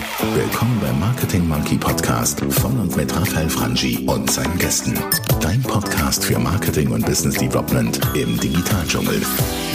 Willkommen 0.00 0.80
beim 0.80 0.98
Marketing 0.98 1.46
Monkey 1.46 1.76
Podcast 1.76 2.40
von 2.40 2.78
und 2.80 2.96
mit 2.96 3.14
Raphael 3.14 3.50
Frangi 3.50 4.06
und 4.06 4.30
seinen 4.30 4.56
Gästen. 4.56 4.94
Dein 5.42 5.62
Podcast 5.62 6.24
für 6.24 6.38
Marketing 6.38 6.90
und 6.90 7.04
Business 7.04 7.36
Development 7.36 8.00
im 8.14 8.40
Digitaldschungel. 8.40 9.20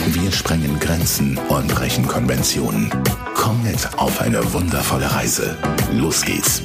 Wir 0.06 0.32
sprengen 0.32 0.80
Grenzen 0.80 1.38
und 1.48 1.68
brechen 1.68 2.08
Konventionen. 2.08 2.90
Komm 3.36 3.62
mit 3.62 3.88
auf 3.98 4.20
eine 4.20 4.52
wundervolle 4.52 5.14
Reise. 5.14 5.56
Los 5.92 6.24
geht's. 6.24 6.62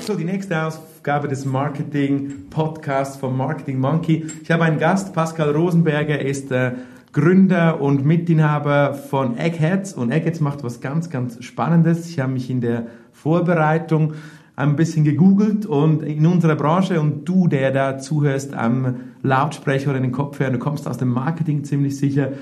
So, 0.00 0.14
die 0.14 0.24
nächste 0.24 0.62
Ausgabe 0.62 1.28
des 1.28 1.44
Marketing 1.44 2.48
Podcasts 2.48 3.18
vom 3.18 3.36
Marketing 3.36 3.78
Monkey. 3.78 4.26
Ich 4.42 4.50
habe 4.50 4.64
einen 4.64 4.78
Gast, 4.78 5.12
Pascal 5.12 5.50
Rosenberger, 5.50 6.18
ist 6.20 6.50
äh, 6.52 6.72
Gründer 7.16 7.80
und 7.80 8.04
Mitinhaber 8.04 8.92
von 8.92 9.38
Eggheads 9.38 9.94
und 9.94 10.10
Eggheads 10.12 10.40
macht 10.40 10.62
was 10.62 10.82
ganz, 10.82 11.08
ganz 11.08 11.42
Spannendes. 11.42 12.10
Ich 12.10 12.20
habe 12.20 12.34
mich 12.34 12.50
in 12.50 12.60
der 12.60 12.88
Vorbereitung 13.10 14.12
ein 14.54 14.76
bisschen 14.76 15.02
gegoogelt 15.02 15.64
und 15.64 16.02
in 16.02 16.26
unserer 16.26 16.56
Branche 16.56 17.00
und 17.00 17.24
du, 17.24 17.48
der 17.48 17.70
da 17.70 17.96
zuhörst 17.96 18.52
am 18.52 18.96
Lautsprecher 19.22 19.88
oder 19.88 19.96
in 19.96 20.02
den 20.02 20.12
Kopfhörern, 20.12 20.52
du 20.52 20.58
kommst 20.58 20.86
aus 20.86 20.98
dem 20.98 21.08
Marketing 21.08 21.64
ziemlich 21.64 21.96
sicher 21.96 22.32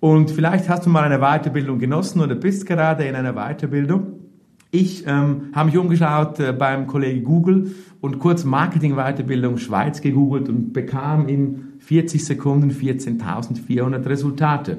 und 0.00 0.30
vielleicht 0.30 0.68
hast 0.68 0.84
du 0.84 0.90
mal 0.90 1.04
eine 1.04 1.20
Weiterbildung 1.20 1.78
genossen 1.78 2.20
oder 2.20 2.34
bist 2.34 2.66
gerade 2.66 3.04
in 3.04 3.14
einer 3.14 3.32
Weiterbildung. 3.32 4.18
Ich 4.70 5.06
ähm, 5.06 5.44
habe 5.54 5.70
mich 5.70 5.78
umgeschaut 5.78 6.38
äh, 6.40 6.52
beim 6.52 6.86
Kollegen 6.86 7.24
Google 7.24 7.74
und 8.02 8.18
kurz 8.18 8.44
Marketing-Weiterbildung 8.44 9.56
Schweiz 9.56 10.02
gegoogelt 10.02 10.50
und 10.50 10.74
bekam 10.74 11.26
in 11.26 11.69
40 11.80 12.24
Sekunden 12.24 12.70
14.400 12.70 14.06
Resultate. 14.06 14.78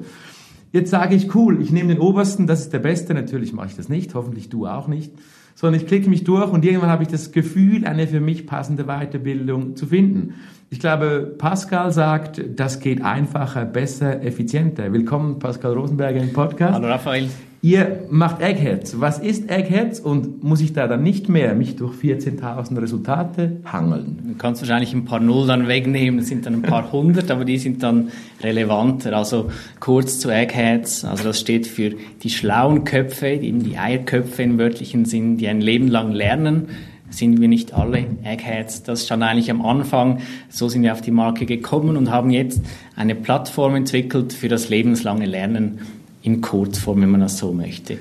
Jetzt 0.72 0.90
sage 0.90 1.14
ich, 1.14 1.34
cool, 1.34 1.60
ich 1.60 1.70
nehme 1.70 1.90
den 1.90 2.00
obersten, 2.00 2.46
das 2.46 2.60
ist 2.60 2.72
der 2.72 2.78
beste, 2.78 3.12
natürlich 3.12 3.52
mache 3.52 3.68
ich 3.68 3.76
das 3.76 3.90
nicht, 3.90 4.14
hoffentlich 4.14 4.48
du 4.48 4.66
auch 4.66 4.88
nicht, 4.88 5.12
sondern 5.54 5.78
ich 5.80 5.86
klicke 5.86 6.08
mich 6.08 6.24
durch 6.24 6.50
und 6.50 6.64
irgendwann 6.64 6.88
habe 6.88 7.02
ich 7.02 7.10
das 7.10 7.30
Gefühl, 7.30 7.84
eine 7.84 8.06
für 8.06 8.20
mich 8.20 8.46
passende 8.46 8.84
Weiterbildung 8.84 9.76
zu 9.76 9.86
finden. 9.86 10.34
Ich 10.70 10.80
glaube, 10.80 11.34
Pascal 11.36 11.92
sagt, 11.92 12.42
das 12.56 12.80
geht 12.80 13.04
einfacher, 13.04 13.66
besser, 13.66 14.22
effizienter. 14.22 14.90
Willkommen, 14.94 15.38
Pascal 15.38 15.74
Rosenberger 15.74 16.22
im 16.22 16.32
Podcast. 16.32 16.72
Hallo 16.72 16.88
Raphael. 16.88 17.28
Ihr 17.64 18.06
macht 18.10 18.42
Eggheads. 18.42 19.00
Was 19.00 19.20
ist 19.20 19.48
Eggheads 19.48 20.00
und 20.00 20.42
muss 20.42 20.60
ich 20.60 20.72
da 20.72 20.88
dann 20.88 21.04
nicht 21.04 21.28
mehr 21.28 21.54
mich 21.54 21.76
durch 21.76 21.94
14.000 21.94 22.82
Resultate 22.82 23.60
hangeln? 23.64 24.18
Du 24.26 24.34
kannst 24.34 24.62
wahrscheinlich 24.62 24.92
ein 24.92 25.04
paar 25.04 25.20
Null 25.20 25.46
dann 25.46 25.68
wegnehmen, 25.68 26.18
das 26.18 26.26
sind 26.26 26.44
dann 26.44 26.54
ein 26.54 26.62
paar 26.62 26.90
hundert, 26.90 27.30
aber 27.30 27.44
die 27.44 27.58
sind 27.58 27.84
dann 27.84 28.10
relevanter. 28.42 29.16
Also 29.16 29.52
kurz 29.78 30.18
zu 30.18 30.28
Eggheads, 30.28 31.04
also 31.04 31.22
das 31.22 31.38
steht 31.38 31.68
für 31.68 31.92
die 32.24 32.30
schlauen 32.30 32.82
Köpfe, 32.82 33.28
eben 33.28 33.62
die 33.62 33.78
Eierköpfe 33.78 34.42
im 34.42 34.58
wörtlichen 34.58 35.04
Sinn, 35.04 35.36
die 35.36 35.46
ein 35.46 35.60
Leben 35.60 35.86
lang 35.86 36.10
lernen 36.10 36.66
sind 37.10 37.42
wir 37.42 37.48
nicht 37.48 37.74
alle 37.74 38.06
Eggheads. 38.24 38.84
Das 38.84 39.04
stand 39.04 39.22
eigentlich 39.22 39.50
am 39.50 39.60
Anfang. 39.60 40.20
So 40.48 40.70
sind 40.70 40.82
wir 40.82 40.92
auf 40.92 41.02
die 41.02 41.10
Marke 41.10 41.44
gekommen 41.44 41.98
und 41.98 42.10
haben 42.10 42.30
jetzt 42.30 42.62
eine 42.96 43.14
Plattform 43.14 43.74
entwickelt 43.74 44.32
für 44.32 44.48
das 44.48 44.70
lebenslange 44.70 45.26
Lernen 45.26 45.80
in 46.22 46.40
Kurzform, 46.40 47.02
wenn 47.02 47.10
man 47.10 47.20
das 47.20 47.38
so 47.38 47.52
möchte. 47.52 47.98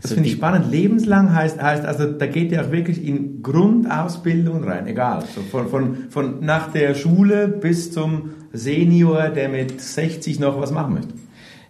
Das 0.00 0.10
so 0.10 0.14
finde 0.16 0.28
ich 0.28 0.36
spannend. 0.36 0.70
Lebenslang 0.70 1.32
heißt, 1.32 1.62
heißt, 1.62 1.84
also 1.84 2.10
da 2.10 2.26
geht 2.26 2.50
ihr 2.52 2.64
auch 2.64 2.72
wirklich 2.72 3.06
in 3.06 3.42
Grundausbildung 3.42 4.64
rein, 4.64 4.86
egal. 4.86 5.24
So 5.34 5.40
von, 5.42 5.68
von, 5.68 5.96
von 6.10 6.44
nach 6.44 6.72
der 6.72 6.94
Schule 6.94 7.48
bis 7.48 7.92
zum 7.92 8.30
Senior, 8.52 9.28
der 9.28 9.48
mit 9.48 9.80
60 9.80 10.40
noch 10.40 10.60
was 10.60 10.72
machen 10.72 10.94
möchte. 10.94 11.14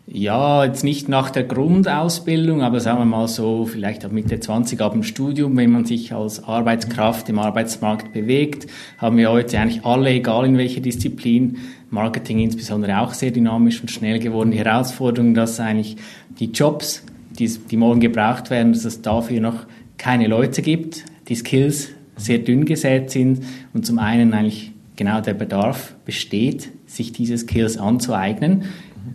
Ja, 0.07 0.65
jetzt 0.65 0.83
nicht 0.83 1.09
nach 1.09 1.31
der 1.31 1.45
Grundausbildung, 1.45 2.63
aber 2.63 2.81
sagen 2.81 2.99
wir 2.99 3.05
mal 3.05 3.29
so, 3.29 3.67
vielleicht 3.67 4.05
ab 4.05 4.11
Mitte 4.11 4.41
20 4.41 4.81
ab 4.81 4.93
dem 4.93 5.05
Studium, 5.05 5.57
wenn 5.57 5.71
man 5.71 5.85
sich 5.85 6.13
als 6.13 6.43
Arbeitskraft 6.43 7.29
im 7.29 7.39
Arbeitsmarkt 7.39 8.13
bewegt, 8.13 8.67
haben 8.99 9.17
wir 9.17 9.31
heute 9.31 9.59
eigentlich 9.59 9.85
alle, 9.85 10.11
egal 10.11 10.47
in 10.47 10.59
welcher 10.59 10.81
Disziplin, 10.81 11.59
Marketing 11.93 12.41
insbesondere 12.41 12.99
auch 12.99 13.13
sehr 13.13 13.31
dynamisch 13.31 13.81
und 13.81 13.91
schnell 13.91 14.19
geworden. 14.19 14.51
Die 14.51 14.59
Herausforderung, 14.59 15.35
dass 15.35 15.61
eigentlich 15.61 15.97
die 16.41 16.47
Jobs, 16.47 17.05
die, 17.39 17.49
die 17.49 17.77
morgen 17.77 18.01
gebraucht 18.01 18.51
werden, 18.51 18.73
dass 18.73 18.85
es 18.85 19.03
dafür 19.03 19.41
noch 19.41 19.67
keine 19.99 20.27
Leute 20.27 20.63
gibt, 20.63 21.05
die 21.29 21.35
Skills 21.35 21.91
sehr 22.17 22.39
dünn 22.39 22.65
gesät 22.65 23.11
sind 23.11 23.45
und 23.75 23.87
zum 23.87 23.99
einen 23.99 24.33
eigentlich 24.33 24.73
genau 24.97 25.21
der 25.21 25.35
Bedarf 25.35 25.95
besteht, 26.05 26.71
sich 26.87 27.13
diese 27.13 27.37
Skills 27.39 27.79
anzueignen, 27.79 28.65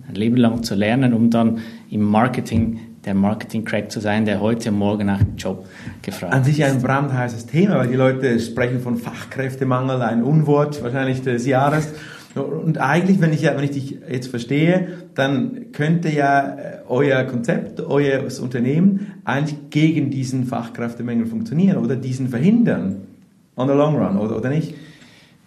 ein 0.08 0.16
Leben 0.16 0.38
lang 0.38 0.64
zu 0.64 0.76
lernen, 0.76 1.14
um 1.14 1.30
dann 1.30 1.60
im 1.90 2.02
Marketing 2.02 2.80
der 3.06 3.16
Marketing-Crack 3.16 3.90
zu 3.90 4.02
sein, 4.02 4.26
der 4.26 4.42
heute 4.42 4.70
und 4.70 4.78
morgen 4.78 5.06
nach 5.06 5.20
dem 5.20 5.38
Job 5.38 5.66
gefragt 6.02 6.34
ist. 6.34 6.38
An 6.38 6.44
sich 6.44 6.64
ein 6.64 6.82
brandheißes 6.82 7.46
Thema, 7.46 7.78
weil 7.78 7.88
die 7.88 7.96
Leute 7.96 8.38
sprechen 8.40 8.82
von 8.82 8.98
Fachkräftemangel, 8.98 10.02
ein 10.02 10.24
Unwort 10.24 10.84
wahrscheinlich 10.84 11.22
des 11.22 11.46
Jahres. 11.46 11.94
Und 12.36 12.78
eigentlich, 12.80 13.20
wenn 13.20 13.34
ich, 13.34 13.44
wenn 13.44 13.64
ich 13.64 13.72
dich 13.72 13.98
jetzt 14.10 14.28
verstehe, 14.28 14.90
dann 15.16 15.72
könnte 15.72 16.10
ja 16.10 16.56
äh, 16.56 16.78
euer 16.88 17.24
Konzept, 17.24 17.82
euer 17.82 18.24
Unternehmen 18.42 19.14
eigentlich 19.26 19.58
gegen 19.70 20.12
diesen 20.12 20.46
Fachkräftemangel 20.46 21.26
funktionieren 21.26 21.78
oder 21.78 21.96
diesen 21.96 22.30
verhindern. 22.30 22.98
On 23.56 23.68
the 23.68 23.74
long 23.74 23.96
run, 23.96 24.18
oder, 24.18 24.38
oder 24.38 24.50
nicht? 24.50 24.76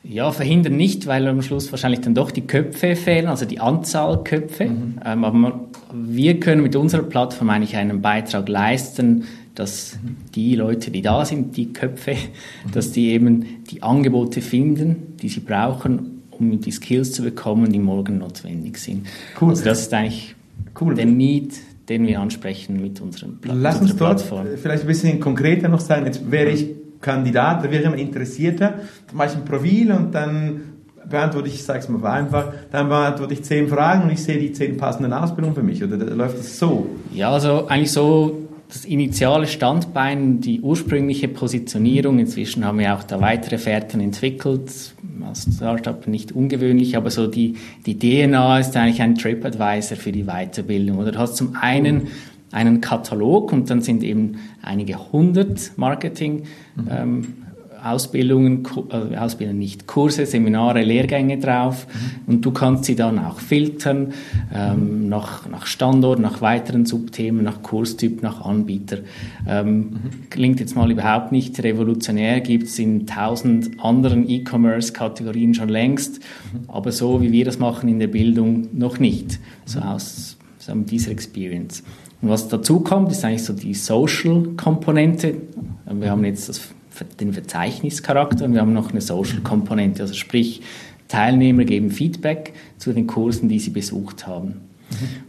Ja, 0.03 0.33
verhindern 0.33 0.77
nicht, 0.77 1.07
weil 1.07 1.27
am 1.29 1.43
Schluss 1.43 1.71
wahrscheinlich 1.73 2.01
dann 2.01 2.15
doch 2.15 2.31
die 2.31 2.41
Köpfe 2.41 2.97
fehlen, 2.97 3.27
also 3.27 3.45
die 3.45 3.61
Anzahl 3.61 4.25
Köpfe. 4.25 4.67
Mhm. 4.67 4.95
Ähm, 5.05 5.25
aber 5.25 5.61
wir 5.93 6.41
können 6.41 6.63
mit 6.63 6.75
unserer 6.75 7.03
Plattform 7.03 7.51
eigentlich 7.51 7.77
einen 7.77 8.01
Beitrag 8.01 8.49
leisten, 8.49 9.25
dass 9.55 9.99
mhm. 10.03 10.17
die 10.35 10.57
Leute, 10.57 10.91
die 10.91 11.03
da 11.03 11.25
sind, 11.25 11.57
die 11.57 11.73
Köpfe, 11.73 12.17
dass 12.73 12.93
die 12.93 13.11
eben 13.11 13.63
die 13.71 13.83
Angebote 13.83 14.41
finden, 14.41 15.17
die 15.21 15.29
sie 15.29 15.41
brauchen, 15.41 16.20
um 16.41 16.61
die 16.61 16.71
Skills 16.73 17.13
zu 17.13 17.23
bekommen, 17.23 17.71
die 17.71 17.79
morgen 17.79 18.19
notwendig 18.19 18.79
sind. 18.79 19.07
Cool. 19.41 19.51
Also 19.51 19.65
das 19.65 19.83
ist 19.83 19.95
eigentlich 19.95 20.35
cool. 20.81 20.95
der 20.95 21.07
Need, 21.07 21.55
den 21.89 22.07
wir 22.07 22.21
ansprechen 22.21 22.81
mit 22.81 23.01
unserem 23.01 23.39
Pla 23.39 23.55
Lass 23.55 23.81
uns 23.81 23.95
dort 23.97 24.17
Plattform. 24.19 24.47
vielleicht 24.57 24.85
ein 24.85 24.87
bisschen 24.87 25.21
konkreter 25.21 25.69
noch 25.69 25.81
sein. 25.81 26.07
Jetzt 26.07 26.31
wäre 26.31 26.51
ich 26.51 26.67
Kandidat, 27.01 27.65
da 27.65 27.71
wäre 27.71 27.83
jemand 27.83 28.01
interessierter, 28.01 28.75
dann 29.07 29.17
mache 29.17 29.29
ich 29.29 29.35
ein 29.37 29.45
Profil 29.45 29.91
und 29.93 30.15
dann 30.15 30.61
beantworte 31.09 31.49
ich, 31.49 31.55
ich 31.55 31.65
sage 31.65 31.81
es 31.81 31.89
mal 31.89 32.05
einfach, 32.07 32.53
dann 32.71 32.89
beantworte 32.89 33.35
ich 33.35 33.43
zehn 33.43 33.69
Fragen 33.69 34.05
und 34.05 34.11
ich 34.11 34.23
sehe 34.23 34.39
die 34.39 34.53
zehn 34.53 34.77
passenden 34.77 35.13
Ausbildungen 35.13 35.55
für 35.55 35.63
mich. 35.63 35.83
Oder 35.83 35.97
läuft 35.97 36.39
das 36.39 36.59
so? 36.59 36.87
Ja, 37.13 37.31
also 37.33 37.67
eigentlich 37.69 37.91
so 37.91 38.49
das 38.71 38.85
initiale 38.85 39.49
Standbein, 39.49 40.41
die 40.41 40.61
ursprüngliche 40.61 41.27
Positionierung. 41.27 42.21
Inzwischen 42.21 42.65
haben 42.65 42.79
wir 42.79 42.95
auch 42.95 43.03
da 43.03 43.21
weitere 43.21 43.59
Fährten 43.59 44.01
entwickelt. 44.01 44.95
Als 45.27 45.49
Startup 45.55 46.07
nicht 46.07 46.33
ungewöhnlich, 46.33 46.97
aber 46.97 47.11
so 47.11 47.27
die, 47.27 47.57
die 47.85 47.99
DNA 47.99 48.61
ist 48.61 48.77
eigentlich 48.77 49.03
ein 49.03 49.17
TripAdvisor 49.17 49.97
für 49.97 50.13
die 50.13 50.25
Weiterbildung. 50.25 50.99
Oder 50.99 51.13
du 51.13 51.19
hast 51.19 51.37
zum 51.37 51.57
einen 51.61 52.09
einen 52.53 52.81
Katalog 52.81 53.53
und 53.53 53.71
dann 53.71 53.81
sind 53.81 54.03
eben 54.03 54.39
einige 54.63 55.13
hundert 55.13 55.73
Marketing 55.77 56.45
mhm. 56.77 56.89
ähm, 56.91 57.35
Ausbildungen, 57.85 58.67
äh, 58.91 59.17
Ausbildungen 59.17 59.59
nicht, 59.59 59.87
Kurse, 59.87 60.27
Seminare, 60.27 60.83
Lehrgänge 60.83 61.39
drauf 61.39 61.87
mhm. 61.87 62.35
und 62.35 62.45
du 62.45 62.51
kannst 62.51 62.85
sie 62.85 62.97
dann 62.97 63.19
auch 63.19 63.39
filtern 63.39 64.13
ähm, 64.55 65.09
nach, 65.09 65.49
nach 65.49 65.67
Standort, 65.67 66.19
nach 66.19 66.41
weiteren 66.41 66.87
Subthemen, 66.87 67.45
nach 67.45 67.63
Kurstyp, 67.63 68.23
nach 68.23 68.45
Anbieter. 68.45 68.99
Ähm, 69.47 69.77
mhm. 69.77 69.91
Klingt 70.31 70.61
jetzt 70.61 70.77
mal 70.77 70.91
überhaupt 70.91 71.33
nicht 71.33 71.63
revolutionär, 71.63 72.41
gibt 72.41 72.65
es 72.65 72.79
in 72.79 73.07
tausend 73.07 73.83
anderen 73.83 74.29
E-Commerce-Kategorien 74.29 75.55
schon 75.55 75.69
längst, 75.69 76.21
mhm. 76.21 76.69
aber 76.69 76.93
so 76.93 77.23
wie 77.23 77.33
wir 77.33 77.45
das 77.45 77.59
machen 77.59 77.89
in 77.89 77.99
der 77.99 78.09
Bildung 78.09 78.69
noch 78.73 78.99
nicht, 78.99 79.39
so 79.65 79.81
mhm. 79.81 79.87
aus 79.87 80.37
so 80.59 80.75
dieser 80.75 81.11
Experience. 81.11 81.83
Und 82.23 82.29
was 82.29 82.49
dazu 82.49 82.81
kommt, 82.81 83.11
ist 83.11 83.25
eigentlich 83.25 83.45
so 83.45 83.55
die 83.55 83.75
Social-Komponente. 83.75 85.37
Wir 85.91 86.11
haben 86.11 86.25
jetzt 86.25 86.49
das 86.49 86.61
den 87.21 87.33
Verzeichnischarakter 87.33 88.45
und 88.45 88.55
wir 88.55 88.61
haben 88.61 88.73
noch 88.73 88.91
eine 88.91 89.01
Social-Komponente, 89.01 90.03
also 90.03 90.15
sprich 90.15 90.63
Teilnehmer 91.09 91.65
geben 91.65 91.91
Feedback 91.91 92.55
zu 92.79 92.93
den 92.93 93.07
Kursen, 93.07 93.49
die 93.49 93.59
sie 93.59 93.71
besucht 93.71 94.27
haben. 94.27 94.63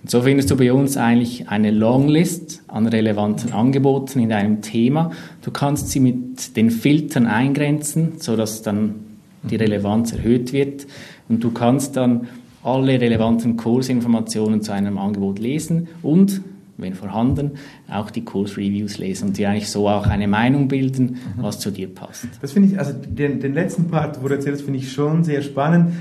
Und 0.02 0.10
so 0.10 0.22
findest 0.22 0.50
du 0.50 0.58
bei 0.58 0.74
uns 0.74 0.98
eigentlich 0.98 1.50
eine 1.50 1.72
Longlist 1.72 2.64
an 2.68 2.88
relevanten 2.88 3.54
Angeboten 3.54 4.20
in 4.20 4.30
deinem 4.30 4.62
Thema. 4.62 5.12
Du 5.42 5.52
kannst 5.52 5.90
sie 5.90 6.00
mit 6.00 6.56
den 6.58 6.72
Filtern 6.72 7.28
eingrenzen, 7.28 8.14
sodass 8.18 8.64
dann 8.64 8.96
die 9.44 9.56
Relevanz 9.56 10.14
erhöht 10.14 10.54
wird. 10.54 10.88
Und 11.30 11.44
du 11.44 11.52
kannst 11.52 11.96
dann 11.96 12.28
alle 12.64 13.00
relevanten 13.00 13.58
Kursinformationen 13.58 14.62
zu 14.62 14.72
einem 14.72 14.98
Angebot 14.98 15.40
lesen 15.40 15.88
und 16.02 16.42
wenn 16.82 16.94
vorhanden, 16.94 17.52
auch 17.90 18.12
die 18.12 18.26
Kursreviews 18.26 18.98
lesen 18.98 19.30
und 19.30 19.38
dir 19.38 19.50
eigentlich 19.50 19.70
so 19.70 19.88
auch 19.88 20.08
eine 20.08 20.28
Meinung 20.28 20.68
bilden, 20.68 21.20
mhm. 21.38 21.44
was 21.44 21.60
zu 21.60 21.72
dir 21.72 21.88
passt. 21.88 22.28
Das 22.42 22.52
finde 22.52 22.70
ich, 22.70 22.80
also 22.80 22.94
den, 22.94 23.40
den 23.40 23.54
letzten 23.54 23.88
Part, 23.88 24.22
wo 24.22 24.28
du 24.28 24.36
erzählst, 24.36 24.64
finde 24.64 24.80
ich 24.80 24.92
schon 24.92 25.24
sehr 25.24 25.42
spannend. 25.42 25.94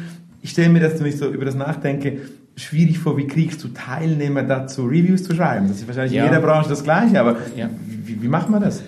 Ich 0.42 0.50
stelle 0.50 0.70
mir 0.70 0.80
das, 0.80 0.98
wenn 0.98 1.06
ich 1.06 1.18
so 1.18 1.28
über 1.28 1.44
das 1.44 1.54
nachdenke, 1.54 2.18
schwierig 2.56 2.98
vor, 2.98 3.16
wie 3.16 3.26
kriegst 3.26 3.62
du 3.64 3.68
Teilnehmer 3.68 4.42
dazu, 4.42 4.84
Reviews 4.84 5.24
zu 5.24 5.34
schreiben? 5.34 5.68
Das 5.68 5.78
ist 5.78 5.86
wahrscheinlich 5.86 6.12
ja. 6.12 6.24
in 6.24 6.32
jeder 6.32 6.42
Branche 6.42 6.68
das 6.68 6.82
Gleiche, 6.82 7.20
aber 7.20 7.36
ja. 7.56 7.68
wie, 7.86 8.22
wie 8.22 8.28
macht 8.28 8.50
man 8.50 8.60
das? 8.60 8.82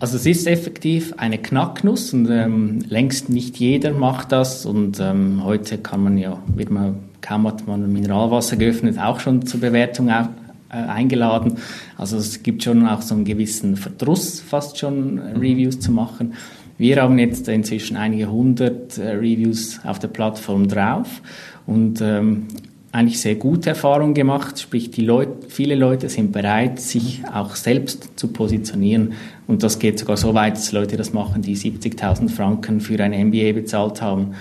Also 0.00 0.16
es 0.16 0.26
ist 0.26 0.46
effektiv 0.46 1.14
eine 1.16 1.38
Knacknuss 1.38 2.12
und 2.12 2.28
ähm, 2.28 2.80
längst 2.88 3.30
nicht 3.30 3.56
jeder 3.56 3.92
macht 3.92 4.32
das 4.32 4.66
und 4.66 5.00
ähm, 5.00 5.42
heute 5.44 5.78
kann 5.78 6.02
man 6.02 6.18
ja, 6.18 6.42
wird 6.54 6.70
man, 6.70 6.96
kaum 7.20 7.46
hat 7.46 7.66
man 7.66 7.90
Mineralwasser 7.92 8.56
geöffnet, 8.56 8.98
auch 8.98 9.20
schon 9.20 9.46
zur 9.46 9.60
Bewertung 9.60 10.10
auf, 10.10 10.28
äh, 10.74 10.90
eingeladen. 10.90 11.58
Also 11.96 12.16
es 12.16 12.42
gibt 12.42 12.64
schon 12.64 12.86
auch 12.86 13.02
so 13.02 13.14
einen 13.14 13.24
gewissen 13.24 13.76
Verdruss, 13.76 14.40
fast 14.40 14.78
schon 14.78 15.18
äh, 15.18 15.32
Reviews 15.32 15.78
zu 15.78 15.92
machen. 15.92 16.34
Wir 16.76 17.00
haben 17.00 17.18
jetzt 17.18 17.46
inzwischen 17.48 17.96
einige 17.96 18.30
hundert 18.30 18.98
äh, 18.98 19.10
Reviews 19.10 19.80
auf 19.84 20.00
der 20.00 20.08
Plattform 20.08 20.66
drauf 20.66 21.22
und 21.66 22.00
ähm, 22.00 22.48
eigentlich 22.90 23.20
sehr 23.20 23.34
gute 23.34 23.70
Erfahrungen 23.70 24.14
gemacht, 24.14 24.60
sprich 24.60 24.90
die 24.90 25.04
Leute, 25.04 25.48
viele 25.48 25.74
Leute 25.74 26.08
sind 26.08 26.30
bereit, 26.30 26.78
sich 26.80 27.22
auch 27.32 27.56
selbst 27.56 28.10
zu 28.16 28.28
positionieren 28.28 29.14
und 29.46 29.62
das 29.62 29.78
geht 29.78 29.98
sogar 29.98 30.16
so 30.16 30.34
weit, 30.34 30.56
dass 30.56 30.72
Leute 30.72 30.96
das 30.96 31.12
machen, 31.12 31.42
die 31.42 31.56
70.000 31.56 32.28
Franken 32.28 32.80
für 32.80 33.02
ein 33.02 33.28
MBA 33.28 33.52
bezahlt 33.52 34.00
haben. 34.00 34.34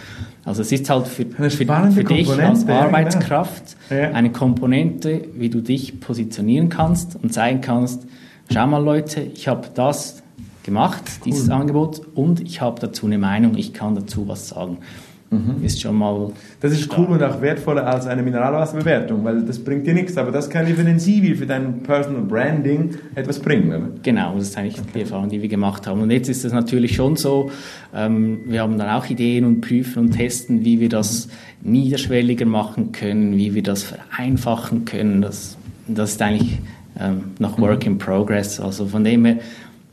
Also 0.45 0.61
es 0.61 0.71
ist 0.71 0.89
halt 0.89 1.07
für, 1.07 1.25
für, 1.25 1.49
für 1.49 2.03
dich 2.03 2.29
als 2.29 2.67
Arbeitskraft 2.67 3.77
ja. 3.89 4.11
eine 4.11 4.31
Komponente, 4.31 5.25
wie 5.35 5.49
du 5.49 5.61
dich 5.61 5.99
positionieren 6.01 6.69
kannst 6.69 7.17
und 7.21 7.33
zeigen 7.33 7.61
kannst, 7.61 8.05
schau 8.51 8.67
mal 8.67 8.83
Leute, 8.83 9.21
ich 9.21 9.47
habe 9.47 9.69
das 9.73 10.21
gemacht, 10.63 11.03
dieses 11.25 11.47
cool. 11.47 11.53
Angebot 11.53 12.01
und 12.15 12.41
ich 12.41 12.61
habe 12.61 12.79
dazu 12.79 13.05
eine 13.05 13.17
Meinung, 13.17 13.57
ich 13.57 13.73
kann 13.73 13.95
dazu 13.95 14.27
was 14.27 14.49
sagen. 14.49 14.79
Mhm. 15.33 15.63
Ist 15.63 15.81
schon 15.81 15.95
mal. 15.95 16.31
Das 16.61 16.71
ist 16.71 16.83
stark. 16.83 16.99
cool 16.99 17.15
und 17.15 17.23
auch 17.23 17.41
wertvoller 17.41 17.87
als 17.87 18.05
eine 18.05 18.21
Mineralwasserbewertung, 18.21 19.23
weil 19.23 19.43
das 19.43 19.59
bringt 19.59 19.87
dir 19.87 19.93
nichts, 19.93 20.17
aber 20.17 20.31
das 20.31 20.49
kann 20.49 20.65
dir 20.65 20.75
für 20.75 20.83
den 20.83 20.99
CV, 20.99 21.37
für 21.37 21.45
dein 21.45 21.81
Personal 21.81 22.21
Branding 22.21 22.91
etwas 23.15 23.39
bringen. 23.39 23.69
Oder? 23.69 23.89
Genau, 24.03 24.35
das 24.35 24.49
ist 24.49 24.57
eigentlich 24.57 24.79
okay. 24.79 24.89
die 24.95 25.01
Erfahrung, 25.01 25.29
die 25.29 25.41
wir 25.41 25.49
gemacht 25.49 25.87
haben. 25.87 26.01
Und 26.01 26.11
jetzt 26.11 26.29
ist 26.29 26.45
es 26.45 26.53
natürlich 26.53 26.95
schon 26.95 27.15
so, 27.15 27.49
ähm, 27.95 28.41
wir 28.45 28.61
haben 28.61 28.77
dann 28.77 28.89
auch 28.89 29.05
Ideen 29.07 29.45
und 29.45 29.61
prüfen 29.61 29.99
und 29.99 30.11
testen, 30.11 30.63
wie 30.63 30.79
wir 30.79 30.89
das 30.89 31.27
mhm. 31.61 31.71
niederschwelliger 31.71 32.45
machen 32.45 32.91
können, 32.91 33.37
wie 33.37 33.55
wir 33.55 33.63
das 33.63 33.83
vereinfachen 33.83 34.85
können. 34.85 35.21
Das, 35.21 35.57
das 35.87 36.11
ist 36.11 36.21
eigentlich 36.21 36.59
ähm, 36.99 37.31
noch 37.39 37.59
Work 37.59 37.85
mhm. 37.85 37.93
in 37.93 37.97
Progress. 37.97 38.59
Also 38.59 38.85
von 38.85 39.03
dem 39.03 39.25
her 39.25 39.37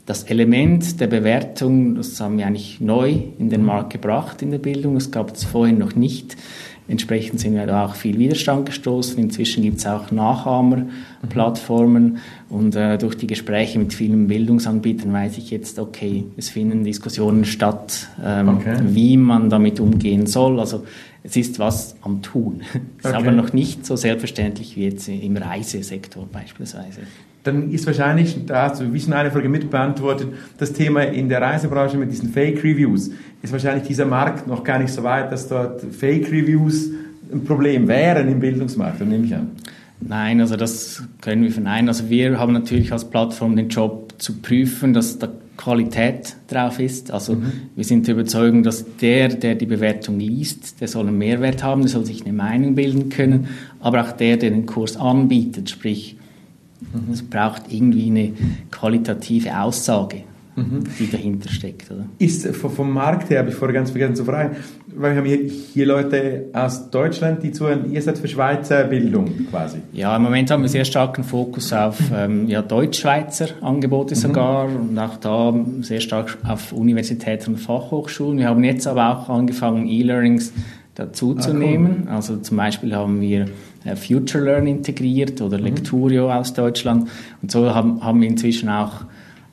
das 0.05 0.23
Element 0.23 0.99
der 0.99 1.07
Bewertung, 1.07 1.95
das 1.95 2.19
haben 2.19 2.37
wir 2.37 2.47
eigentlich 2.47 2.81
neu 2.81 3.15
in 3.37 3.49
den 3.49 3.63
Markt 3.63 3.91
gebracht 3.91 4.41
in 4.41 4.51
der 4.51 4.57
Bildung. 4.57 4.95
Das 4.95 5.11
gab 5.11 5.35
es 5.35 5.43
vorhin 5.43 5.77
noch 5.77 5.95
nicht. 5.95 6.35
Entsprechend 6.87 7.39
sind 7.39 7.53
wir 7.55 7.67
da 7.67 7.85
auch 7.85 7.95
viel 7.95 8.19
Widerstand 8.19 8.65
gestoßen. 8.65 9.17
Inzwischen 9.17 9.63
gibt 9.63 9.77
es 9.77 9.85
auch 9.85 10.11
Nachahmerplattformen 10.11 12.17
und 12.49 12.75
äh, 12.75 12.97
durch 12.97 13.15
die 13.15 13.27
Gespräche 13.27 13.79
mit 13.79 13.93
vielen 13.93 14.27
Bildungsanbietern 14.27 15.13
weiß 15.13 15.37
ich 15.37 15.51
jetzt, 15.51 15.79
okay, 15.79 16.25
es 16.35 16.49
finden 16.49 16.83
Diskussionen 16.83 17.45
statt, 17.45 18.09
ähm, 18.21 18.49
okay. 18.49 18.77
wie 18.87 19.15
man 19.15 19.49
damit 19.49 19.79
umgehen 19.79 20.25
soll. 20.25 20.59
Also 20.59 20.83
es 21.23 21.37
ist 21.37 21.59
was 21.59 21.95
am 22.01 22.23
Tun. 22.23 22.63
Es 22.99 23.05
ist 23.05 23.13
aber 23.13 23.31
noch 23.31 23.53
nicht 23.53 23.85
so 23.85 23.95
selbstverständlich 23.95 24.75
wie 24.75 24.85
jetzt 24.85 25.07
im 25.07 25.37
Reisesektor 25.37 26.27
beispielsweise 26.29 27.01
dann 27.43 27.71
ist 27.71 27.87
wahrscheinlich, 27.87 28.45
da 28.45 28.69
hast 28.69 28.81
du 28.81 28.93
wie 28.93 28.99
schon 28.99 29.13
eine 29.13 29.31
Frage 29.31 29.49
mitbeantwortet, 29.49 30.27
das 30.57 30.73
Thema 30.73 31.01
in 31.01 31.29
der 31.29 31.41
Reisebranche 31.41 31.97
mit 31.97 32.11
diesen 32.11 32.29
Fake-Reviews, 32.29 33.11
ist 33.41 33.51
wahrscheinlich 33.51 33.87
dieser 33.87 34.05
Markt 34.05 34.47
noch 34.47 34.63
gar 34.63 34.79
nicht 34.79 34.93
so 34.93 35.03
weit, 35.03 35.31
dass 35.31 35.47
dort 35.47 35.81
Fake-Reviews 35.81 36.89
ein 37.31 37.43
Problem 37.43 37.87
wären 37.87 38.27
im 38.27 38.39
Bildungsmarkt, 38.39 39.01
dann 39.01 39.09
nehme 39.09 39.25
ich 39.25 39.35
an. 39.35 39.51
Nein, 40.01 40.41
also 40.41 40.55
das 40.55 41.03
können 41.21 41.43
wir 41.43 41.51
verneinen. 41.51 41.87
Also 41.87 42.09
wir 42.09 42.39
haben 42.39 42.53
natürlich 42.53 42.91
als 42.91 43.05
Plattform 43.05 43.55
den 43.55 43.69
Job 43.69 44.15
zu 44.17 44.41
prüfen, 44.41 44.93
dass 44.93 45.19
da 45.19 45.29
Qualität 45.57 46.37
drauf 46.47 46.79
ist. 46.79 47.11
Also 47.11 47.35
mhm. 47.35 47.51
wir 47.75 47.83
sind 47.83 48.07
der 48.07 48.15
Überzeugung, 48.15 48.63
dass 48.63 48.85
der, 48.97 49.29
der 49.29 49.55
die 49.55 49.67
Bewertung 49.67 50.19
liest, 50.19 50.81
der 50.81 50.87
soll 50.87 51.07
einen 51.07 51.19
Mehrwert 51.19 51.63
haben, 51.63 51.81
der 51.81 51.89
soll 51.89 52.05
sich 52.05 52.23
eine 52.23 52.33
Meinung 52.33 52.73
bilden 52.73 53.09
können, 53.09 53.49
aber 53.79 54.01
auch 54.01 54.11
der, 54.11 54.37
der 54.37 54.49
den 54.49 54.65
Kurs 54.65 54.97
anbietet, 54.97 55.69
sprich 55.69 56.17
Mhm. 56.81 57.13
Es 57.13 57.21
braucht 57.21 57.63
irgendwie 57.71 58.07
eine 58.07 58.33
qualitative 58.71 59.57
Aussage, 59.57 60.23
mhm. 60.55 60.83
die 60.99 61.09
dahinter 61.09 61.49
steckt. 61.49 61.91
Oder? 61.91 62.05
Ist 62.17 62.47
vom 62.55 62.91
Markt 62.91 63.29
her, 63.29 63.39
habe 63.39 63.49
ich 63.49 63.55
vorher 63.55 63.73
ganz 63.73 63.91
vergessen 63.91 64.15
zu 64.15 64.25
fragen, 64.25 64.57
weil 64.95 65.11
wir 65.11 65.19
haben 65.19 65.27
hier, 65.27 65.49
hier 65.73 65.85
Leute 65.85 66.45
aus 66.53 66.89
Deutschland, 66.89 67.43
die 67.43 67.51
zuhören, 67.51 67.91
ihr 67.91 68.01
seid 68.01 68.17
für 68.17 68.27
Schweizer 68.27 68.83
Bildung 68.85 69.47
quasi. 69.49 69.77
Ja, 69.93 70.15
im 70.15 70.23
Moment 70.23 70.51
haben 70.51 70.63
wir 70.63 70.69
sehr 70.69 70.85
starken 70.85 71.23
Fokus 71.23 71.71
auf 71.71 71.99
ähm, 72.13 72.47
ja, 72.47 72.61
Deutsch-Schweizer 72.61 73.49
Angebote 73.61 74.15
mhm. 74.15 74.19
sogar 74.19 74.65
und 74.65 74.97
auch 74.97 75.17
da 75.17 75.53
sehr 75.81 76.01
stark 76.01 76.37
auf 76.47 76.73
Universitäten 76.73 77.51
und 77.51 77.57
Fachhochschulen. 77.57 78.37
Wir 78.39 78.49
haben 78.49 78.63
jetzt 78.63 78.87
aber 78.87 79.17
auch 79.17 79.29
angefangen, 79.29 79.87
E-Learnings 79.87 80.51
dazuzunehmen. 80.95 82.03
Ah, 82.05 82.09
cool. 82.09 82.15
Also 82.15 82.37
zum 82.37 82.57
Beispiel 82.57 82.95
haben 82.95 83.21
wir 83.21 83.41
äh, 83.41 83.47
Future 83.95 84.43
Learn 84.43 84.67
integriert 84.67 85.41
oder 85.41 85.57
mhm. 85.57 85.65
Lecturio 85.65 86.31
aus 86.31 86.53
Deutschland. 86.53 87.09
Und 87.41 87.51
so 87.51 87.73
haben, 87.73 88.03
haben 88.03 88.21
wir 88.21 88.27
inzwischen 88.27 88.69
auch 88.69 89.05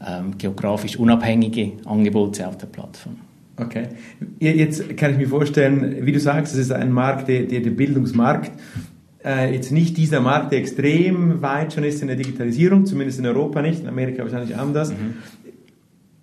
ähm, 0.07 0.37
geografisch 0.39 0.97
unabhängige 0.97 1.73
Angebote 1.85 2.47
auf 2.47 2.57
der 2.59 2.67
Plattform. 2.67 3.17
Okay. 3.57 3.89
Jetzt 4.39 4.97
kann 4.97 5.13
ich 5.13 5.19
mir 5.19 5.29
vorstellen, 5.29 6.07
wie 6.07 6.13
du 6.13 6.21
sagst, 6.21 6.55
es 6.55 6.61
ist 6.61 6.73
ein 6.73 6.93
Markt, 6.93 7.29
der, 7.29 7.43
der, 7.43 7.61
der 7.61 7.71
Bildungsmarkt, 7.71 8.53
äh, 9.25 9.53
jetzt 9.53 9.73
nicht 9.73 9.97
dieser 9.97 10.21
Markt, 10.21 10.53
der 10.53 10.61
extrem 10.61 11.43
weit 11.43 11.73
schon 11.73 11.83
ist 11.83 12.01
in 12.01 12.07
der 12.07 12.17
Digitalisierung, 12.17 12.87
zumindest 12.87 13.19
in 13.19 13.27
Europa 13.27 13.61
nicht, 13.61 13.81
in 13.81 13.89
Amerika 13.89 14.23
wahrscheinlich 14.23 14.57
anders. 14.57 14.91
Mhm. 14.91 15.15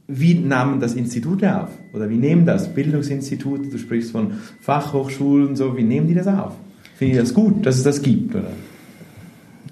Wie 0.08 0.36
nahmen 0.36 0.80
das 0.80 0.94
Institute 0.94 1.62
auf? 1.62 1.70
Oder 1.94 2.10
wie 2.10 2.16
nehmen 2.16 2.46
das 2.46 2.74
Bildungsinstitute, 2.74 3.70
du 3.70 3.78
sprichst 3.78 4.12
von 4.12 4.36
Fachhochschulen, 4.62 5.56
so, 5.58 5.76
wie 5.76 5.84
nehmen 5.84 6.08
die 6.08 6.14
das 6.14 6.28
auf? 6.28 6.54
Finde 6.96 7.14
ich 7.14 7.20
das 7.20 7.34
gut, 7.34 7.66
dass 7.66 7.78
es 7.78 7.84
das 7.84 8.02
gibt, 8.02 8.36
oder? 8.36 8.52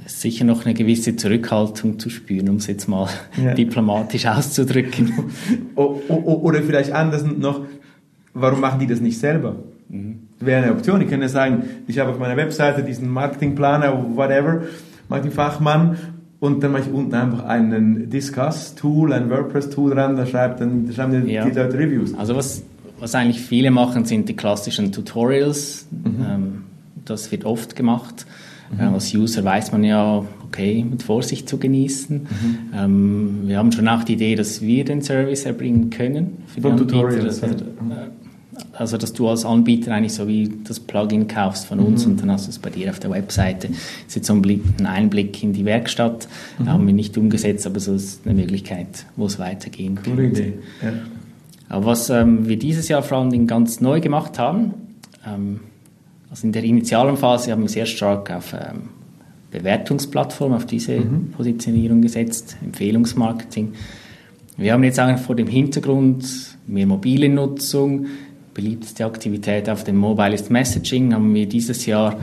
Es 0.06 0.16
ist 0.16 0.22
sicher 0.22 0.44
noch 0.44 0.66
eine 0.66 0.74
gewisse 0.74 1.16
Zurückhaltung 1.16 1.98
zu 1.98 2.10
spüren, 2.10 2.50
um 2.50 2.58
es 2.58 2.68
jetzt 2.68 2.88
mal 2.88 3.08
ja. 3.42 3.54
diplomatisch 3.54 4.26
auszudrücken. 4.26 5.14
oder 5.76 6.62
vielleicht 6.62 6.92
anders 6.92 7.24
noch, 7.24 7.62
warum 8.34 8.60
machen 8.60 8.80
die 8.80 8.88
das 8.88 9.00
nicht 9.00 9.18
selber? 9.18 9.56
Mhm. 9.88 10.20
Wäre 10.40 10.64
eine 10.64 10.74
Option. 10.74 11.00
Ich 11.02 11.08
könnte 11.08 11.30
sagen, 11.30 11.64
ich 11.88 12.00
habe 12.00 12.12
auf 12.12 12.20
meiner 12.20 12.36
Webseite 12.36 12.84
diesen 12.84 13.10
Marketingplaner, 13.10 14.16
whatever, 14.16 14.64
Marketingfachmann 15.08 15.98
und 16.42 16.62
dann 16.62 16.74
mache 16.74 16.84
ich 16.84 16.92
unten 16.94 17.14
einfach 17.14 17.46
einen 17.46 18.10
Discuss-Tool, 18.10 19.14
ein 19.14 19.30
WordPress-Tool 19.30 19.92
dran, 19.92 20.18
da 20.18 20.26
schreibt 20.26 20.60
dann, 20.60 20.88
da 20.88 20.94
schreiben 20.94 21.26
die, 21.26 21.32
ja. 21.32 21.46
die 21.46 21.58
Leute 21.58 21.78
Reviews. 21.78 22.14
Also 22.16 22.36
was, 22.36 22.64
was 23.00 23.16
eigentlich 23.16 23.40
viele 23.40 23.72
machen, 23.72 24.04
sind 24.04 24.28
die 24.28 24.36
klassischen 24.36 24.92
Tutorials. 24.92 25.88
Mhm. 25.92 26.26
Ähm, 26.30 26.63
das 27.06 27.32
wird 27.32 27.46
oft 27.46 27.76
gemacht. 27.76 28.26
Mhm. 28.72 28.80
Äh, 28.80 28.84
als 28.84 29.14
User 29.14 29.44
weiß 29.44 29.72
man 29.72 29.84
ja, 29.84 30.26
okay, 30.46 30.86
mit 30.90 31.04
Vorsicht 31.04 31.50
zu 31.50 31.58
genießen. 31.58 32.18
Mhm. 32.18 32.58
Ähm, 32.76 33.42
wir 33.46 33.58
haben 33.58 33.72
schon 33.72 33.88
auch 33.88 34.04
die 34.04 34.14
Idee, 34.14 34.36
dass 34.36 34.62
wir 34.62 34.86
den 34.86 35.02
Service 35.02 35.46
erbringen 35.46 35.90
können. 35.90 36.44
Für 36.48 36.62
Von 36.62 36.78
Tutorials. 36.78 37.44
Also, 37.44 37.56
äh, 37.56 37.70
also, 38.74 38.98
dass 38.98 39.14
du 39.14 39.28
als 39.28 39.46
Anbieter 39.46 39.94
eigentlich 39.94 40.14
so 40.14 40.28
wie 40.28 40.52
das 40.64 40.80
Plugin 40.80 41.28
kaufst 41.28 41.66
von 41.66 41.80
uns 41.80 42.06
mhm. 42.06 42.12
und 42.12 42.22
dann 42.22 42.32
hast 42.32 42.46
du 42.46 42.52
es 42.52 42.60
bei 42.60 42.70
dir 42.70 42.92
auf 42.92 43.00
der 43.00 43.12
Webseite. 43.12 43.70
Das 43.70 43.78
ist 44.08 44.16
jetzt 44.16 44.28
so 44.28 44.34
ein 44.34 44.86
Einblick 44.86 45.42
in 45.44 45.54
die 45.54 45.66
Werkstatt. 45.66 46.28
Mhm. 46.60 46.70
haben 46.70 46.88
wir 46.88 46.94
nicht 46.94 47.18
umgesetzt, 47.18 47.66
aber 47.66 47.80
so 47.80 47.96
ist 47.96 48.26
eine 48.26 48.36
Möglichkeit, 48.36 49.06
wo 49.16 49.26
es 49.26 49.40
weitergehen 49.40 50.00
Coole 50.04 50.16
könnte. 50.16 50.42
Idee. 50.42 50.54
Ja. 50.82 50.94
Aber 51.70 51.86
was 51.88 52.10
ähm, 52.12 52.48
wir 52.48 52.58
dieses 52.58 52.88
Jahr 52.88 53.02
vor 53.02 53.18
allem 53.18 53.48
ganz 53.48 53.82
neu 53.82 54.00
gemacht 54.00 54.38
haben, 54.38 54.74
ähm, 55.26 55.62
also 56.34 56.48
in 56.48 56.52
der 56.52 56.64
initialen 56.64 57.16
Phase 57.16 57.52
haben 57.52 57.62
wir 57.62 57.70
sehr 57.70 57.86
stark 57.86 58.32
auf 58.32 58.54
ähm, 58.54 58.90
Bewertungsplattform, 59.52 60.54
auf 60.54 60.66
diese 60.66 60.94
mhm. 60.94 61.30
Positionierung 61.30 62.02
gesetzt, 62.02 62.58
Empfehlungsmarketing. 62.64 63.74
Wir 64.58 64.74
haben 64.74 64.84
jetzt 64.84 65.00
auch 65.00 65.16
vor 65.20 65.36
dem 65.36 65.46
Hintergrund 65.46 66.26
mehr 66.66 66.88
mobile 66.88 67.30
Nutzung, 67.30 68.08
beliebteste 68.56 69.06
Aktivität 69.06 69.70
auf 69.70 69.84
dem 69.84 69.98
Mobile 69.98 70.34
ist 70.34 70.50
Messaging, 70.50 71.14
haben 71.14 71.36
wir 71.36 71.48
dieses 71.48 71.86
Jahr 71.86 72.18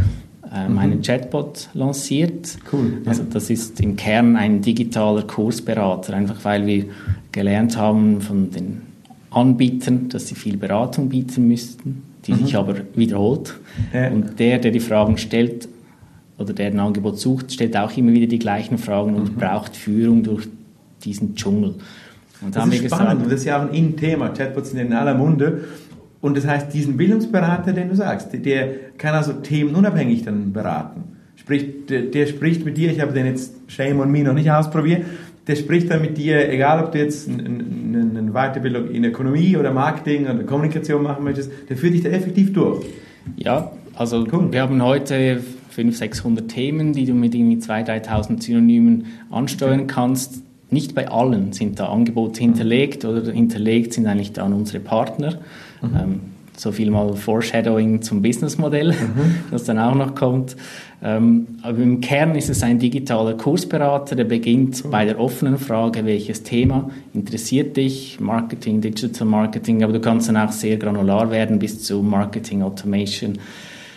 ähm, 0.53 0.73
mhm. 0.73 0.79
einen 0.79 1.03
Chatbot 1.03 1.69
lanciert. 1.75 2.59
Cool. 2.73 3.03
Also 3.07 3.23
das 3.23 3.49
ist 3.49 3.81
im 3.81 3.95
Kern 3.95 4.35
ein 4.35 4.61
digitaler 4.61 5.23
Kursberater, 5.23 6.15
einfach 6.15 6.45
weil 6.45 6.67
wir 6.67 6.87
gelernt 7.31 7.77
haben 7.77 8.21
von 8.21 8.51
den 8.51 8.90
Anbietern, 9.31 10.09
dass 10.09 10.29
sie 10.29 10.35
viel 10.35 10.57
Beratung 10.57 11.09
bieten 11.09 11.47
müssten 11.47 12.03
die 12.27 12.33
mhm. 12.33 12.47
sich 12.47 12.57
aber 12.57 12.75
wiederholt. 12.95 13.55
Ja. 13.93 14.09
Und 14.11 14.39
der, 14.39 14.59
der 14.59 14.71
die 14.71 14.81
Fragen 14.81 15.19
stellt 15.19 15.69
oder 16.39 16.53
der 16.53 16.69
ein 16.69 16.81
Angebot 16.81 17.19
sucht, 17.19 17.53
stellt 17.53 17.77
auch 17.77 17.97
immer 17.97 18.13
wieder 18.13 18.27
die 18.27 18.39
gleichen 18.39 18.79
Fragen 18.79 19.15
und 19.15 19.35
mhm. 19.35 19.39
braucht 19.39 19.77
Führung 19.77 20.23
durch 20.23 20.49
diesen 21.05 21.35
Dschungel. 21.35 21.75
Und 22.43 22.57
das 22.57 22.67
ist 22.69 22.75
spannend 22.75 22.83
gesagt, 22.83 23.23
und 23.23 23.27
das 23.27 23.41
ist 23.41 23.45
ja 23.45 23.59
auch 23.59 23.69
ein 23.69 23.75
In-Thema. 23.75 24.31
Chatbots 24.31 24.71
sind 24.71 24.81
in 24.81 24.93
aller 24.93 25.15
Munde. 25.15 25.65
Und 26.23 26.37
das 26.37 26.47
heißt, 26.47 26.73
diesen 26.73 26.97
Bildungsberater, 26.97 27.73
den 27.73 27.89
du 27.89 27.97
sagst, 27.97 28.29
der 28.33 28.75
kann 28.99 29.15
also 29.15 29.35
themenunabhängig 29.35 30.25
dann 30.25 30.53
beraten. 30.53 31.05
Sprich, 31.37 31.87
der, 31.89 32.03
der 32.03 32.27
spricht 32.27 32.65
mit 32.65 32.77
dir, 32.77 32.91
ich 32.91 33.01
habe 33.01 33.13
den 33.13 33.27
jetzt 33.27 33.55
Shame 33.69 34.01
on 34.01 34.11
Me 34.11 34.23
noch 34.23 34.35
nicht 34.35 34.51
ausprobiert, 34.51 35.05
der 35.47 35.57
spricht 35.57 35.91
dann 35.91 36.03
mit 36.03 36.19
dir, 36.19 36.51
egal 36.51 36.85
ob 36.85 36.93
du 36.93 36.99
jetzt 36.99 37.29
eine, 37.29 38.20
eine 38.35 38.49
Weiterbildung 38.49 38.91
in 38.91 39.05
Ökonomie 39.05 39.57
oder 39.57 39.73
Marketing 39.73 40.25
oder 40.25 40.45
Kommunikation 40.45 41.03
machen 41.03 41.25
möchtest, 41.25 41.51
der 41.69 41.77
führt 41.77 41.95
dich 41.95 42.03
da 42.03 42.09
effektiv 42.11 42.53
durch. 42.53 42.85
Ja, 43.37 43.73
also 43.95 44.27
cool. 44.33 44.53
wir 44.53 44.63
haben 44.63 44.83
heute 44.83 45.43
500, 45.71 45.95
600 45.97 46.49
Themen, 46.49 46.93
die 46.93 47.05
du 47.05 47.15
mit 47.15 47.35
irgendwie 47.35 47.57
2.000, 47.57 48.07
3.000 48.07 48.43
Synonymen 48.43 49.07
ansteuern 49.31 49.87
kannst. 49.87 50.43
Nicht 50.71 50.95
bei 50.95 51.09
allen 51.09 51.53
sind 51.53 51.81
da 51.81 51.87
Angebote 51.87 52.41
hinterlegt 52.41 53.05
oder 53.05 53.33
hinterlegt 53.33 53.93
sind 53.93 54.07
eigentlich 54.07 54.33
dann 54.33 54.53
unsere 54.53 54.81
Partner. 54.81 55.39
Mhm. 55.83 55.97
Ähm, 55.97 56.21
so 56.61 56.73
viel 56.73 56.91
mal 56.91 57.15
Foreshadowing 57.15 58.03
zum 58.03 58.21
Businessmodell, 58.21 58.93
mhm. 58.93 59.35
das 59.51 59.65
dann 59.65 59.79
auch 59.79 59.95
noch 59.95 60.15
kommt. 60.15 60.57
Ähm, 61.03 61.47
aber 61.63 61.79
im 61.79 62.03
Kern 62.03 62.35
ist 62.35 62.51
es 62.51 62.63
ein 62.63 62.79
digitaler 62.79 63.35
Kursberater, 63.35 64.15
der 64.15 64.25
beginnt 64.25 64.83
cool. 64.85 64.91
bei 64.91 65.07
der 65.07 65.19
offenen 65.19 65.57
Frage, 65.57 66.05
welches 66.05 66.43
Thema 66.43 66.91
interessiert 67.15 67.79
dich, 67.79 68.21
Marketing, 68.21 68.83
Digital 68.83 69.27
Marketing, 69.27 69.83
aber 69.83 69.95
du 69.95 70.01
kannst 70.01 70.29
dann 70.29 70.37
auch 70.37 70.53
sehr 70.53 70.77
granular 70.77 71.31
werden 71.31 71.59
bis 71.59 71.83
zu 71.83 72.03
Marketing 72.03 72.63
Automation, 72.63 73.39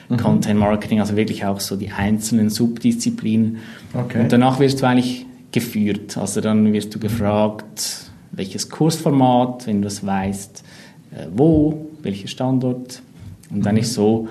mhm. 0.07 0.17
Content 0.17 0.57
Marketing, 0.57 1.01
also 1.01 1.17
wirklich 1.17 1.45
auch 1.45 1.59
so 1.59 1.75
die 1.75 1.91
einzelnen 1.91 2.49
Subdisziplinen. 2.49 3.57
Okay. 3.93 4.21
Und 4.21 4.31
danach 4.31 4.61
wirst 4.61 4.81
du 4.81 4.87
eigentlich 4.87 5.25
geführt, 5.51 6.17
also 6.17 6.39
dann 6.39 6.71
wirst 6.71 6.95
du 6.95 6.99
gefragt, 6.99 8.09
welches 8.31 8.69
Kursformat, 8.69 9.67
wenn 9.67 9.81
du 9.81 9.89
es 9.89 10.05
weißt, 10.05 10.63
äh, 11.11 11.27
wo, 11.35 11.89
welcher 12.03 12.27
Standort 12.27 13.01
und 13.49 13.65
dann 13.65 13.77
ist 13.77 13.93
so 13.93 14.27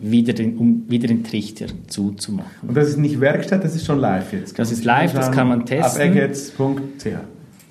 wieder 0.00 0.32
den, 0.32 0.56
um 0.56 0.84
wieder 0.88 1.08
den 1.08 1.24
Trichter 1.24 1.66
zuzumachen. 1.88 2.68
Und 2.68 2.76
das 2.76 2.88
ist 2.88 2.98
nicht 2.98 3.20
Werkstatt, 3.20 3.64
das 3.64 3.74
ist 3.74 3.84
schon 3.84 3.98
live 3.98 4.32
jetzt? 4.32 4.58
Das 4.58 4.70
ist 4.70 4.84
live, 4.84 5.12
das 5.12 5.32
kann 5.32 5.48
man 5.48 5.66
testen. 5.66 5.84
Ab 5.84 5.96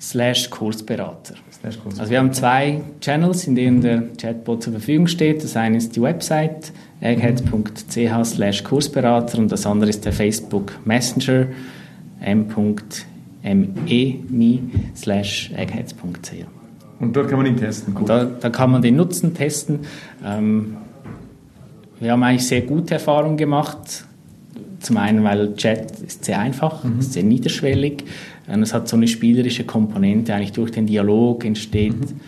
Slash 0.00 0.50
Kursberater. 0.50 1.34
Also 1.62 2.10
wir 2.10 2.18
haben 2.18 2.32
zwei 2.32 2.82
Channels, 3.00 3.48
in 3.48 3.56
denen 3.56 3.80
der 3.80 4.04
Chatbot 4.16 4.62
zur 4.62 4.74
Verfügung 4.74 5.08
steht. 5.08 5.42
Das 5.42 5.56
eine 5.56 5.76
ist 5.76 5.96
die 5.96 6.02
Website 6.02 6.72
eggheads.ch 7.00 8.24
slash 8.24 8.62
Kursberater 8.62 9.38
und 9.38 9.50
das 9.50 9.66
andere 9.66 9.90
ist 9.90 10.04
der 10.04 10.12
Facebook 10.12 10.78
Messenger 10.84 11.48
m.me 12.20 12.78
slash 14.94 15.50
eggheads.ch. 15.56 16.57
Und 17.00 17.14
dort 17.14 17.28
kann 17.28 17.38
man 17.38 17.46
ihn 17.46 17.56
testen. 17.56 17.94
Da, 18.06 18.24
da, 18.24 18.50
kann 18.50 18.70
man 18.70 18.82
den 18.82 18.96
Nutzen 18.96 19.34
testen. 19.34 19.80
Ähm, 20.24 20.76
wir 22.00 22.12
haben 22.12 22.22
eigentlich 22.22 22.46
sehr 22.46 22.62
gute 22.62 22.94
Erfahrungen 22.94 23.36
gemacht. 23.36 24.04
Zum 24.80 24.96
einen, 24.96 25.24
weil 25.24 25.54
Chat 25.54 26.00
ist 26.00 26.24
sehr 26.24 26.38
einfach, 26.38 26.84
mhm. 26.84 27.00
ist 27.00 27.12
sehr 27.12 27.24
niederschwellig. 27.24 28.04
Und 28.46 28.62
es 28.62 28.72
hat 28.72 28.88
so 28.88 28.96
eine 28.96 29.08
spielerische 29.08 29.64
Komponente. 29.64 30.34
Eigentlich 30.34 30.52
durch 30.52 30.70
den 30.70 30.86
Dialog 30.86 31.44
entsteht 31.44 31.98
mhm. 31.98 32.20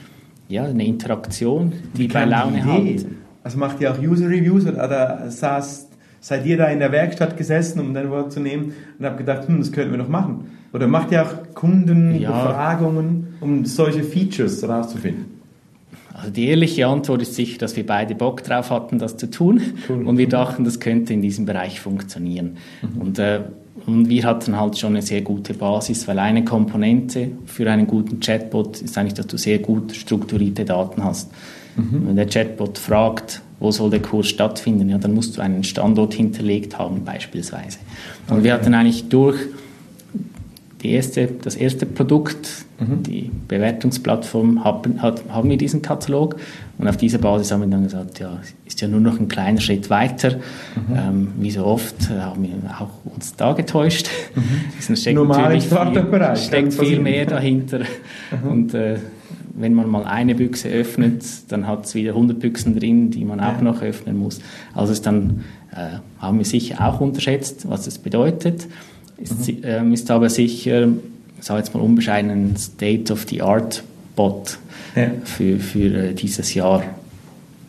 ja, 0.48 0.64
eine 0.64 0.84
Interaktion, 0.84 1.72
die 1.96 2.08
bei 2.08 2.24
Laune 2.24 2.64
hat. 2.64 3.06
Also 3.42 3.58
macht 3.58 3.80
ihr 3.80 3.90
auch 3.92 3.98
User 3.98 4.26
Reviews 4.26 4.66
oder, 4.66 5.30
saß, 5.30 5.88
seid 6.20 6.44
ihr 6.46 6.58
da 6.58 6.66
in 6.66 6.78
der 6.78 6.92
Werkstatt 6.92 7.36
gesessen, 7.36 7.80
um 7.80 7.94
dein 7.94 8.10
Wort 8.10 8.32
zu 8.32 8.40
nehmen 8.40 8.74
und 8.98 9.06
habt 9.06 9.18
gedacht, 9.18 9.48
hm, 9.48 9.58
das 9.58 9.72
könnten 9.72 9.92
wir 9.92 9.98
doch 9.98 10.08
machen? 10.08 10.50
Oder 10.72 10.86
macht 10.86 11.10
ihr 11.10 11.22
auch 11.22 11.54
Kundenbefragungen, 11.54 13.26
ja. 13.26 13.29
Um 13.40 13.64
solche 13.64 14.02
Features 14.02 14.62
herauszufinden? 14.62 15.40
Also 16.12 16.32
die 16.32 16.48
ehrliche 16.48 16.86
Antwort 16.86 17.22
ist 17.22 17.34
sicher, 17.34 17.58
dass 17.58 17.76
wir 17.76 17.86
beide 17.86 18.14
Bock 18.14 18.42
drauf 18.42 18.70
hatten, 18.70 18.98
das 18.98 19.16
zu 19.16 19.30
tun. 19.30 19.60
Cool. 19.88 20.06
Und 20.06 20.18
wir 20.18 20.28
dachten, 20.28 20.64
das 20.64 20.78
könnte 20.80 21.14
in 21.14 21.22
diesem 21.22 21.46
Bereich 21.46 21.80
funktionieren. 21.80 22.58
Mhm. 22.82 23.00
Und, 23.00 23.18
äh, 23.18 23.40
und 23.86 24.08
wir 24.08 24.24
hatten 24.24 24.58
halt 24.58 24.76
schon 24.76 24.90
eine 24.90 25.02
sehr 25.02 25.22
gute 25.22 25.54
Basis, 25.54 26.06
weil 26.06 26.18
eine 26.18 26.44
Komponente 26.44 27.30
für 27.46 27.70
einen 27.70 27.86
guten 27.86 28.20
Chatbot 28.20 28.82
ist 28.82 28.98
eigentlich, 28.98 29.14
dass 29.14 29.28
du 29.28 29.38
sehr 29.38 29.60
gut 29.60 29.92
strukturierte 29.92 30.64
Daten 30.64 31.02
hast. 31.02 31.30
Mhm. 31.76 32.08
Wenn 32.08 32.16
der 32.16 32.26
Chatbot 32.26 32.76
fragt, 32.76 33.40
wo 33.58 33.70
soll 33.70 33.90
der 33.90 34.02
Kurs 34.02 34.28
stattfinden, 34.28 34.90
ja, 34.90 34.98
dann 34.98 35.14
musst 35.14 35.36
du 35.36 35.40
einen 35.40 35.64
Standort 35.64 36.12
hinterlegt 36.12 36.78
haben 36.78 37.04
beispielsweise. 37.04 37.78
Und 38.28 38.34
okay. 38.34 38.44
wir 38.44 38.54
hatten 38.54 38.74
eigentlich 38.74 39.08
durch 39.08 39.38
die 40.82 40.92
erste, 40.92 41.26
das 41.26 41.56
erste 41.56 41.86
Produkt, 41.86 42.64
mhm. 42.78 43.02
die 43.02 43.30
Bewertungsplattform, 43.48 44.64
haben, 44.64 45.02
hat, 45.02 45.22
haben 45.28 45.50
wir 45.50 45.56
diesen 45.56 45.82
Katalog 45.82 46.36
und 46.78 46.88
auf 46.88 46.96
dieser 46.96 47.18
Basis 47.18 47.52
haben 47.52 47.60
wir 47.60 47.68
dann 47.68 47.84
gesagt, 47.84 48.18
ja, 48.18 48.40
ist 48.64 48.80
ja 48.80 48.88
nur 48.88 49.00
noch 49.00 49.20
ein 49.20 49.28
kleiner 49.28 49.60
Schritt 49.60 49.90
weiter. 49.90 50.36
Mhm. 50.36 50.96
Ähm, 50.96 51.28
wie 51.38 51.50
so 51.50 51.64
oft 51.64 52.10
äh, 52.10 52.20
haben 52.20 52.42
wir 52.42 52.50
auch 52.80 53.12
uns 53.12 53.36
da 53.36 53.52
getäuscht. 53.52 54.08
Mhm. 54.34 54.42
Es 54.78 55.00
steckt 55.00 55.18
natürlich 55.18 55.68
viel, 55.68 56.36
steckt 56.36 56.74
viel 56.74 57.00
mehr 57.00 57.26
dahinter. 57.26 57.80
Mhm. 57.80 58.50
Und 58.50 58.74
äh, 58.74 58.98
wenn 59.54 59.74
man 59.74 59.88
mal 59.88 60.04
eine 60.04 60.34
Büchse 60.34 60.68
öffnet, 60.68 61.24
dann 61.48 61.66
hat 61.66 61.84
es 61.84 61.94
wieder 61.94 62.12
100 62.12 62.38
Büchsen 62.38 62.78
drin, 62.78 63.10
die 63.10 63.24
man 63.24 63.40
auch 63.40 63.56
ja. 63.56 63.62
noch 63.62 63.82
öffnen 63.82 64.16
muss. 64.16 64.40
Also 64.74 65.00
dann 65.02 65.44
äh, 65.72 65.98
haben 66.18 66.38
wir 66.38 66.44
sicher 66.44 66.86
auch 66.86 67.00
unterschätzt, 67.00 67.68
was 67.68 67.84
das 67.84 67.98
bedeutet. 67.98 68.66
Ist, 69.20 69.48
mhm. 69.48 69.58
ähm, 69.64 69.92
ist 69.92 70.10
aber 70.10 70.30
sicher, 70.30 70.88
ich 71.38 71.44
sage 71.44 71.60
jetzt 71.60 71.74
mal 71.74 71.80
unbescheiden, 71.80 72.30
ein 72.30 72.56
State-of-the-Art-Bot 72.56 74.58
ja. 74.96 75.10
für, 75.24 75.58
für 75.58 75.94
äh, 75.94 76.14
dieses 76.14 76.54
Jahr 76.54 76.82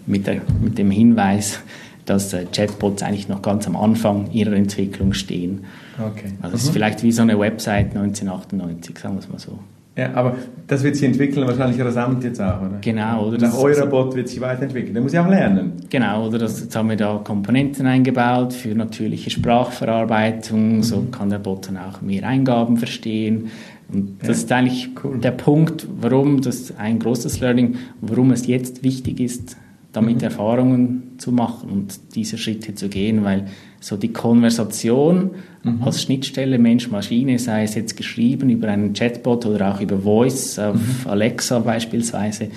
mit, 0.06 0.28
der, 0.28 0.42
mit 0.62 0.78
dem 0.78 0.92
Hinweis, 0.92 1.60
dass 2.06 2.34
äh, 2.34 2.46
Chatbots 2.52 3.04
eigentlich 3.04 3.28
noch 3.28 3.42
ganz 3.42 3.68
am 3.68 3.76
Anfang 3.76 4.32
ihrer 4.32 4.54
Entwicklung 4.54 5.14
stehen. 5.14 5.66
Okay. 6.00 6.34
Also 6.42 6.56
es 6.56 6.64
mhm. 6.64 6.68
ist 6.68 6.74
vielleicht 6.74 7.04
wie 7.04 7.12
so 7.12 7.22
eine 7.22 7.38
Website 7.38 7.96
1998, 7.96 8.98
sagen 8.98 9.16
wir 9.16 9.20
es 9.20 9.30
mal 9.30 9.40
so. 9.40 9.60
Ja, 9.98 10.14
aber 10.14 10.38
das 10.68 10.84
wird 10.84 10.96
sich 10.96 11.06
entwickeln, 11.06 11.46
wahrscheinlich 11.46 11.82
rasant 11.82 12.24
jetzt 12.24 12.42
auch, 12.42 12.62
oder? 12.62 12.78
Genau. 12.80 13.28
Oder 13.28 13.40
Nach 13.40 13.58
eurer 13.58 13.86
Bot 13.88 14.16
wird 14.16 14.30
sich 14.30 14.40
weiterentwickeln. 14.40 14.94
Der 14.94 15.04
muss 15.04 15.12
ja 15.12 15.26
auch 15.26 15.30
lernen. 15.30 15.74
Genau, 15.90 16.28
oder 16.28 16.40
das, 16.40 16.62
jetzt 16.62 16.76
haben 16.78 16.90
wir 16.90 16.96
da 16.96 17.20
Komponenten 17.22 17.86
eingebaut 17.86 18.54
für 18.54 18.70
natürliche 18.70 19.30
Sprachverarbeitung. 19.30 20.78
Mhm. 20.78 20.84
So 20.84 21.08
kann 21.12 21.30
der 21.30 21.40
Bot 21.40 21.68
dann 21.68 21.78
auch 21.78 22.02
mehr 22.02 22.26
Eingaben 22.26 22.78
verstehen. 22.78 23.52
Und 23.92 24.20
das 24.20 24.28
ja, 24.28 24.34
ist 24.34 24.52
eigentlich 24.54 24.90
cool. 25.04 25.18
der 25.20 25.32
Punkt, 25.32 25.86
warum 26.00 26.40
das 26.40 26.74
ein 26.78 27.00
großes 27.00 27.42
Learning, 27.42 27.76
warum 28.00 28.32
es 28.32 28.48
jetzt 28.48 28.84
wichtig 28.84 29.20
ist, 29.20 29.58
damit 29.92 30.18
mhm. 30.20 30.24
Erfahrungen 30.24 31.04
zu 31.18 31.34
machen 31.34 31.70
und 31.70 32.16
diese 32.16 32.38
Schritte 32.38 32.76
zu 32.76 32.88
gehen, 32.88 33.26
weil 33.26 33.48
so 33.82 33.98
die 33.98 34.14
Konversation 34.14 35.32
mhm. 35.64 35.84
als 35.84 36.04
Schnittstelle 36.04 36.58
Mensch-Maschine, 36.60 37.40
sei 37.40 37.64
es 37.64 37.76
jetzt 37.76 37.98
geschrieben 37.98 38.50
über 38.50 38.70
einen 38.70 38.94
Chatbot 38.94 39.46
oder 39.46 39.74
auch 39.74 39.82
über 39.82 39.98
Voice 39.98 40.58
auf 40.60 40.76
mhm. 40.76 41.10
Alexa 41.10 41.60
beispielsweise, 41.60 42.50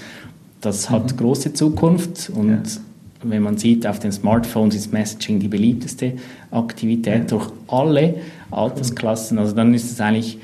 das 0.60 0.90
hat 0.90 1.12
mhm. 1.12 1.16
große 1.16 1.54
Zukunft 1.54 2.30
und 2.32 2.50
ja. 2.50 2.62
wenn 3.22 3.42
man 3.42 3.56
sieht, 3.56 3.86
auf 3.86 3.98
den 3.98 4.12
Smartphones 4.12 4.76
ist 4.76 4.92
Messaging 4.92 5.40
die 5.40 5.48
beliebteste 5.48 6.12
Aktivität 6.50 7.30
ja. 7.30 7.38
durch 7.38 7.48
alle 7.68 8.16
Altersklassen, 8.50 9.38
also 9.38 9.54
dann 9.54 9.72
ist 9.72 9.90
es 9.90 10.00
eigentlich 10.00 10.38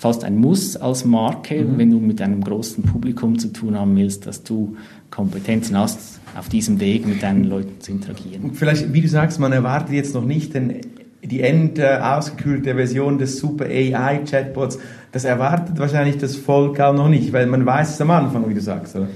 fast 0.00 0.24
ein 0.24 0.38
Muss 0.38 0.78
als 0.78 1.04
Marke, 1.04 1.62
mhm. 1.62 1.76
wenn 1.76 1.90
du 1.90 1.98
mit 1.98 2.22
einem 2.22 2.42
großen 2.42 2.82
Publikum 2.84 3.38
zu 3.38 3.48
tun 3.48 3.78
haben 3.78 3.94
willst, 3.96 4.26
dass 4.26 4.42
du 4.42 4.76
Kompetenzen 5.10 5.76
hast, 5.76 6.20
auf 6.38 6.48
diesem 6.48 6.80
Weg 6.80 7.06
mit 7.06 7.22
deinen 7.22 7.44
Leuten 7.44 7.82
zu 7.82 7.90
interagieren. 7.92 8.54
Vielleicht, 8.54 8.94
wie 8.94 9.02
du 9.02 9.08
sagst, 9.08 9.38
man 9.38 9.52
erwartet 9.52 9.92
jetzt 9.92 10.14
noch 10.14 10.24
nicht 10.24 10.54
den, 10.54 10.80
die 11.22 11.42
end 11.42 11.78
äh, 11.78 11.98
ausgekühlte 12.00 12.76
Version 12.76 13.18
des 13.18 13.40
Super 13.40 13.66
AI 13.66 14.22
Chatbots. 14.24 14.78
Das 15.12 15.26
erwartet 15.26 15.78
wahrscheinlich 15.78 16.16
das 16.16 16.34
Volk 16.34 16.80
auch 16.80 16.94
noch 16.94 17.10
nicht, 17.10 17.34
weil 17.34 17.46
man 17.46 17.66
weiß 17.66 17.92
es 17.92 18.00
am 18.00 18.10
Anfang, 18.10 18.48
wie 18.48 18.54
du 18.54 18.62
sagst, 18.62 18.96
oder? 18.96 19.08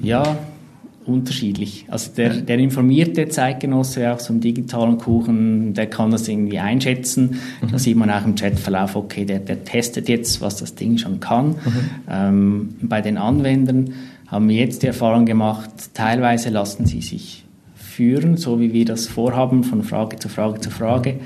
Ja, 0.00 0.36
unterschiedlich. 1.08 1.86
Also 1.88 2.10
der, 2.16 2.34
der 2.34 2.58
informierte 2.58 3.28
Zeitgenosse 3.28 4.12
auch 4.12 4.20
so 4.20 4.32
im 4.32 4.40
digitalen 4.40 4.98
Kuchen, 4.98 5.74
der 5.74 5.86
kann 5.86 6.10
das 6.10 6.28
irgendwie 6.28 6.58
einschätzen. 6.58 7.38
Mhm. 7.62 7.68
Da 7.72 7.78
sieht 7.78 7.96
man 7.96 8.10
auch 8.10 8.24
im 8.24 8.34
Chatverlauf, 8.34 8.94
okay, 8.96 9.24
der, 9.24 9.40
der 9.40 9.64
testet 9.64 10.08
jetzt, 10.08 10.40
was 10.40 10.56
das 10.56 10.74
Ding 10.74 10.98
schon 10.98 11.20
kann. 11.20 11.48
Mhm. 11.48 11.56
Ähm, 12.10 12.68
bei 12.82 13.00
den 13.00 13.16
Anwendern 13.16 13.94
haben 14.26 14.48
wir 14.48 14.56
jetzt 14.56 14.82
die 14.82 14.88
Erfahrung 14.88 15.24
gemacht, 15.24 15.70
teilweise 15.94 16.50
lassen 16.50 16.86
sie 16.86 17.00
sich 17.00 17.44
führen, 17.74 18.36
so 18.36 18.60
wie 18.60 18.72
wir 18.72 18.84
das 18.84 19.06
vorhaben, 19.06 19.64
von 19.64 19.82
Frage 19.82 20.16
zu 20.18 20.28
Frage 20.28 20.60
zu 20.60 20.70
Frage. 20.70 21.16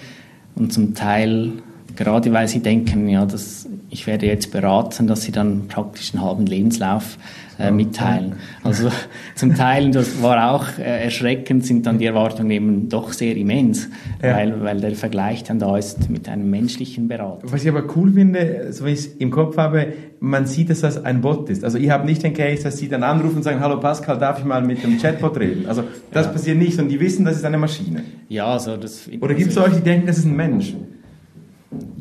Und 0.55 0.73
zum 0.73 0.95
Teil 0.95 1.53
gerade 1.97 2.33
weil 2.33 2.49
sie 2.49 2.61
denken, 2.61 3.09
ja, 3.09 3.25
dass 3.27 3.69
ich 3.93 4.07
werde 4.07 4.27
jetzt 4.27 4.51
beraten, 4.51 5.07
dass 5.07 5.23
sie 5.23 5.33
dann 5.33 5.69
praktisch 5.69 6.15
einen 6.15 6.25
halben 6.25 6.47
Lebenslauf 6.47 7.19
äh, 7.59 7.71
mitteilen. 7.71 8.37
Also 8.65 8.89
zum 9.35 9.55
Teil, 9.55 9.91
das 9.91 10.23
war 10.23 10.53
auch 10.53 10.79
äh, 10.79 11.05
erschreckend, 11.05 11.67
sind 11.67 11.85
dann 11.85 11.99
die 11.99 12.07
Erwartungen 12.07 12.51
eben 12.51 12.89
doch 12.89 13.13
sehr 13.13 13.37
immens, 13.37 13.91
ja. 14.23 14.35
weil, 14.35 14.63
weil 14.63 14.81
der 14.81 14.95
Vergleich 14.95 15.45
dann 15.45 15.59
da 15.59 15.77
ist 15.77 16.09
mit 16.09 16.29
einem 16.29 16.49
menschlichen 16.49 17.07
Berater. 17.07 17.43
Was 17.45 17.65
ich 17.65 17.69
aber 17.69 17.85
cool 17.95 18.15
finde, 18.15 18.73
so 18.73 18.87
wie 18.87 18.91
ich 18.91 19.01
es 19.01 19.07
im 19.07 19.31
Kopf 19.31 19.59
habe, 19.59 19.93
man 20.21 20.47
sieht, 20.47 20.71
dass 20.71 20.81
das 20.81 21.05
ein 21.05 21.21
Bot 21.21 21.51
ist. 21.51 21.63
Also 21.63 21.77
ich 21.77 21.91
habe 21.91 22.07
nicht 22.07 22.23
den 22.23 22.33
Case, 22.33 22.63
dass 22.63 22.79
sie 22.79 22.89
dann 22.89 23.03
anrufen 23.03 23.37
und 23.37 23.43
sagen, 23.43 23.61
hallo 23.61 23.79
Pascal, 23.79 24.19
darf 24.19 24.39
ich 24.39 24.45
mal 24.47 24.63
mit 24.63 24.83
dem 24.83 24.99
Chatbot 24.99 25.39
reden? 25.39 25.67
Also 25.67 25.85
das 26.13 26.27
ja. 26.27 26.33
passiert 26.33 26.57
nicht, 26.57 26.77
sondern 26.77 26.91
die 26.91 27.01
wissen, 27.01 27.27
das 27.27 27.37
ist 27.37 27.45
eine 27.45 27.59
Maschine. 27.59 28.05
Ja, 28.29 28.47
also 28.47 28.79
das... 28.79 29.11
Oder 29.21 29.35
gibt 29.35 29.51
es 29.51 29.59
euch, 29.59 29.75
die 29.75 29.83
denken, 29.83 30.07
das 30.07 30.17
ist 30.17 30.25
ein 30.25 30.37
Mensch? 30.37 30.75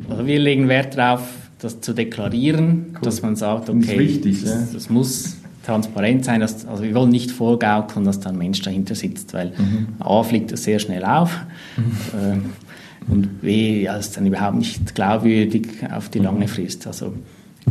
Also 0.08 0.26
wir 0.26 0.38
legen 0.38 0.68
Wert 0.68 0.96
darauf, 0.96 1.22
das 1.60 1.80
zu 1.80 1.92
deklarieren, 1.92 2.94
cool. 2.94 3.00
dass 3.02 3.22
man 3.22 3.36
sagt, 3.36 3.70
okay, 3.70 3.80
das, 3.80 3.98
wichtig, 3.98 4.44
das, 4.44 4.72
das, 4.72 4.90
muss 4.90 5.36
transparent 5.64 6.24
sein. 6.24 6.40
Dass, 6.40 6.66
also 6.66 6.82
wir 6.82 6.94
wollen 6.94 7.10
nicht 7.10 7.30
vorgaukeln, 7.30 8.04
dass 8.04 8.20
da 8.20 8.30
ein 8.30 8.38
Mensch 8.38 8.62
dahinter 8.62 8.94
sitzt, 8.94 9.32
weil 9.32 9.52
mhm. 9.56 9.88
A 10.00 10.22
fliegt 10.22 10.52
das 10.52 10.64
sehr 10.64 10.78
schnell 10.78 11.04
auf 11.04 11.38
mhm. 11.76 12.18
äh, 12.18 13.10
und 13.10 13.42
B 13.42 13.82
ja, 13.82 13.96
ist 13.96 14.16
dann 14.16 14.26
überhaupt 14.26 14.56
nicht 14.56 14.94
glaubwürdig 14.94 15.68
auf 15.92 16.08
die 16.08 16.20
lange 16.20 16.46
Frist. 16.48 16.86
Also 16.86 17.14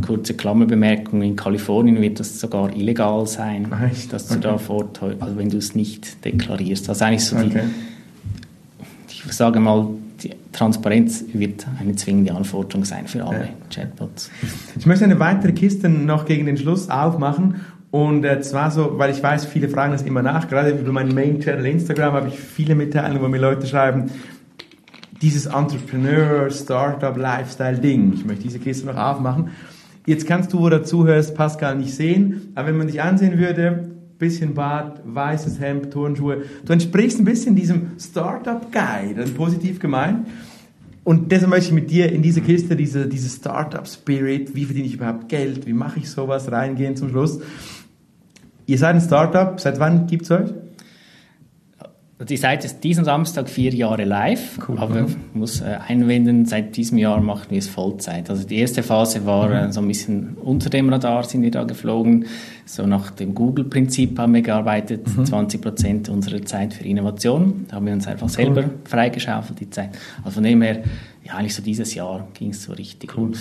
kurze 0.06 0.34
Klammerbemerkung, 0.34 1.22
in 1.22 1.36
Kalifornien 1.36 2.02
wird 2.02 2.20
das 2.20 2.40
sogar 2.40 2.74
illegal 2.76 3.28
sein, 3.28 3.72
Echt? 3.90 4.12
dass 4.14 4.28
du 4.28 4.36
okay. 4.36 4.44
da 4.44 4.58
vortäuscht, 4.58 5.22
also 5.22 5.38
wenn 5.38 5.50
du 5.50 5.58
es 5.58 5.76
nicht 5.76 6.24
deklarierst. 6.26 6.90
Also 6.90 7.06
eigentlich 7.06 7.26
so 7.26 7.36
okay. 7.36 7.64
die, 9.10 9.28
ich 9.28 9.34
sage 9.34 9.60
mal, 9.60 9.88
die 10.24 10.32
Transparenz 10.52 11.26
wird 11.34 11.68
eine 11.80 11.96
zwingende 11.96 12.34
Anforderung 12.34 12.86
sein 12.86 13.08
für 13.08 13.26
alle 13.26 13.40
ja. 13.40 13.50
Chatbots. 13.74 14.30
Ich 14.78 14.86
möchte 14.86 15.06
eine 15.06 15.20
weitere 15.20 15.54
Kiste 15.54 15.90
noch 15.90 16.26
gegen 16.26 16.46
den 16.46 16.58
Schluss 16.58 16.90
aufmachen. 16.90 17.62
Und 17.90 18.24
äh, 18.24 18.40
zwar 18.42 18.72
so, 18.72 18.98
weil 18.98 19.12
ich 19.12 19.22
weiß, 19.22 19.46
viele 19.46 19.68
fragen 19.68 19.92
das 19.92 20.04
immer 20.04 20.22
nach. 20.22 20.48
Gerade 20.48 20.72
über 20.72 20.92
meinen 20.94 21.14
Main-Channel 21.14 21.66
Instagram 21.66 22.14
habe 22.14 22.28
ich 22.30 22.40
viele 22.40 22.76
Mitteilungen, 22.76 23.22
wo 23.22 23.28
mir 23.28 23.40
Leute 23.40 23.68
schreiben, 23.68 24.10
dieses 25.22 25.48
Entrepreneur, 25.48 26.50
Startup, 26.50 27.16
Lifestyle-Ding. 27.16 28.14
Ich 28.16 28.26
möchte 28.26 28.44
diese 28.44 28.60
Kiste 28.60 28.86
noch 28.86 28.96
aufmachen. 28.96 29.50
Jetzt 30.06 30.26
kannst 30.26 30.54
du, 30.54 30.60
wo 30.60 30.70
du 30.70 30.82
zuhörst, 30.84 31.36
Pascal 31.36 31.76
nicht 31.76 31.94
sehen, 31.94 32.54
aber 32.56 32.70
wenn 32.70 32.78
man 32.78 32.88
dich 32.88 33.02
ansehen 33.02 33.38
würde, 33.38 33.92
bisschen 34.22 34.54
Bart, 34.54 35.02
weißes 35.04 35.60
Hemd, 35.60 35.92
Turnschuhe. 35.92 36.44
Du 36.64 36.72
entsprichst 36.72 37.20
ein 37.20 37.26
bisschen 37.26 37.56
diesem 37.56 38.00
Startup-Guy, 38.00 39.16
das 39.16 39.32
ist 39.32 39.36
positiv 39.36 39.80
gemeint. 39.80 40.28
Und 41.04 41.32
deshalb 41.32 41.50
möchte 41.50 41.70
ich 41.70 41.74
mit 41.74 41.90
dir 41.90 42.12
in 42.12 42.22
diese 42.22 42.42
Kiste, 42.42 42.76
diese, 42.76 43.08
diese 43.08 43.30
Startup-Spirit, 43.30 44.56
wie 44.56 44.66
verdiene 44.66 44.86
ich 44.86 44.94
überhaupt 44.94 45.28
Geld, 45.28 45.66
wie 45.66 45.74
mache 45.74 46.00
ich 46.00 46.10
sowas, 46.10 46.52
reingehen 46.52 46.96
zum 46.96 47.10
Schluss. 47.10 47.40
Ihr 48.68 48.78
seid 48.78 48.96
ein 48.96 49.02
Startup, 49.02 49.60
seit 49.60 49.80
wann 49.80 50.06
gibt 50.06 50.26
es 50.26 50.32
euch? 50.32 50.52
Die 52.30 52.38
Seite 52.38 52.68
ist 52.68 52.84
diesen 52.84 53.04
Samstag 53.04 53.50
vier 53.50 53.74
Jahre 53.74 54.04
live, 54.04 54.60
cool. 54.68 54.78
aber 54.78 55.06
ich 55.08 55.16
muss 55.34 55.62
äh, 55.62 55.78
einwenden, 55.88 56.46
seit 56.46 56.76
diesem 56.76 57.00
Jahr 57.00 57.20
machen 57.20 57.48
wir 57.50 57.58
es 57.58 57.68
Vollzeit. 57.68 58.30
Also 58.30 58.46
die 58.46 58.58
erste 58.58 58.84
Phase 58.84 59.26
war 59.26 59.48
mhm. 59.48 59.54
äh, 59.54 59.72
so 59.72 59.82
ein 59.82 59.88
bisschen 59.88 60.36
unter 60.36 60.70
dem 60.70 60.90
Radar 60.90 61.24
sind 61.24 61.42
wir 61.42 61.50
da 61.50 61.64
geflogen. 61.64 62.26
So 62.66 62.86
nach 62.86 63.10
dem 63.10 63.34
Google-Prinzip 63.34 64.20
haben 64.20 64.36
wir 64.36 64.44
gearbeitet, 64.44 65.08
mhm. 65.18 65.26
20 65.26 65.62
Prozent 65.62 66.10
unserer 66.10 66.44
Zeit 66.44 66.76
für 66.76 66.84
Innovation. 66.84 67.66
Da 67.68 67.78
haben 67.78 67.88
wir 67.88 67.94
uns 67.94 68.06
einfach 68.08 68.30
selber 68.30 68.66
cool. 68.66 68.74
freigeschaufelt, 68.84 69.60
die 69.60 69.70
Zeit. 69.72 69.98
Also 70.24 70.36
von 70.36 70.44
dem 70.44 70.62
her, 70.62 70.84
ja, 71.24 71.34
eigentlich 71.34 71.56
so 71.56 71.64
dieses 71.64 71.96
Jahr 71.96 72.28
ging 72.36 72.52
es 72.52 72.64
so 72.64 72.74
richtig 72.74 73.18
cool. 73.18 73.32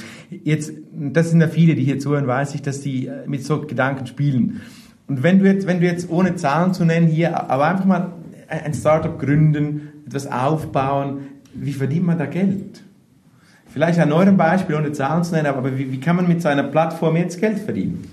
Jetzt, 0.43 0.73
das 0.93 1.31
sind 1.31 1.43
ja 1.43 1.49
viele, 1.49 1.75
die 1.75 1.85
hier 1.85 1.99
zuhören, 1.99 2.27
weiß 2.27 2.55
ich, 2.55 2.63
dass 2.63 2.81
die 2.81 3.09
äh, 3.09 3.27
mit 3.27 3.45
so 3.45 3.61
Gedanken 3.61 4.07
spielen. 4.07 4.63
Und 5.07 5.23
wenn 5.23 5.41
du 5.41 5.47
jetzt, 5.47 5.67
wenn 5.67 5.81
du 5.81 5.87
jetzt 5.87 6.09
ohne 6.09 6.37
Zahlen 6.37 6.73
zu 6.73 6.85
nennen 6.85 7.09
hier, 7.09 7.51
aber 7.51 7.67
einfach 7.67 7.85
mal 7.85 8.13
ein 8.51 8.75
Startup 8.75 9.19
gründen, 9.19 10.05
etwas 10.07 10.27
aufbauen. 10.27 11.21
Wie 11.55 11.73
verdient 11.73 12.07
man 12.07 12.19
da 12.19 12.27
Geld? 12.27 12.83
Vielleicht 13.73 14.01
an 14.01 14.13
eurem 14.13 14.37
Beispiel, 14.37 14.75
ohne 14.75 14.93
Zahlen 14.93 15.23
zu 15.23 15.33
nennen, 15.33 15.47
aber 15.47 15.79
wie, 15.79 15.93
wie 15.93 16.01
kann 16.01 16.17
man 16.17 16.27
mit 16.27 16.43
seiner 16.43 16.65
Plattform 16.65 17.17
jetzt 17.17 17.41
Geld 17.41 17.61
verdienen? 17.61 18.05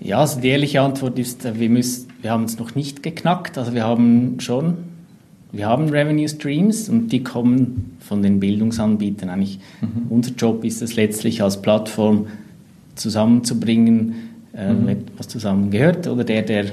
Ja, 0.00 0.18
also 0.18 0.40
die 0.40 0.48
ehrliche 0.48 0.80
Antwort 0.80 1.18
ist, 1.18 1.44
äh, 1.44 1.58
wir, 1.58 1.70
müssen, 1.70 2.08
wir 2.20 2.30
haben 2.30 2.44
es 2.44 2.58
noch 2.58 2.74
nicht 2.74 3.02
geknackt. 3.02 3.56
Also 3.58 3.74
wir 3.74 3.84
haben 3.84 4.40
schon, 4.40 4.78
wir 5.52 5.66
haben 5.66 5.88
Revenue 5.88 6.28
Streams 6.28 6.88
und 6.88 7.08
die 7.08 7.22
kommen 7.22 7.96
von 8.00 8.22
den 8.22 8.40
Bildungsanbietern. 8.40 9.30
Eigentlich 9.30 9.60
mhm. 9.80 10.06
unser 10.10 10.32
Job 10.32 10.64
ist 10.64 10.82
es 10.82 10.96
letztlich 10.96 11.42
als 11.42 11.60
Plattform 11.60 12.26
zusammenzubringen, 12.94 14.14
äh, 14.54 14.72
mhm. 14.72 14.96
was 15.16 15.28
zusammengehört 15.28 16.06
oder 16.06 16.24
der, 16.24 16.42
der 16.42 16.64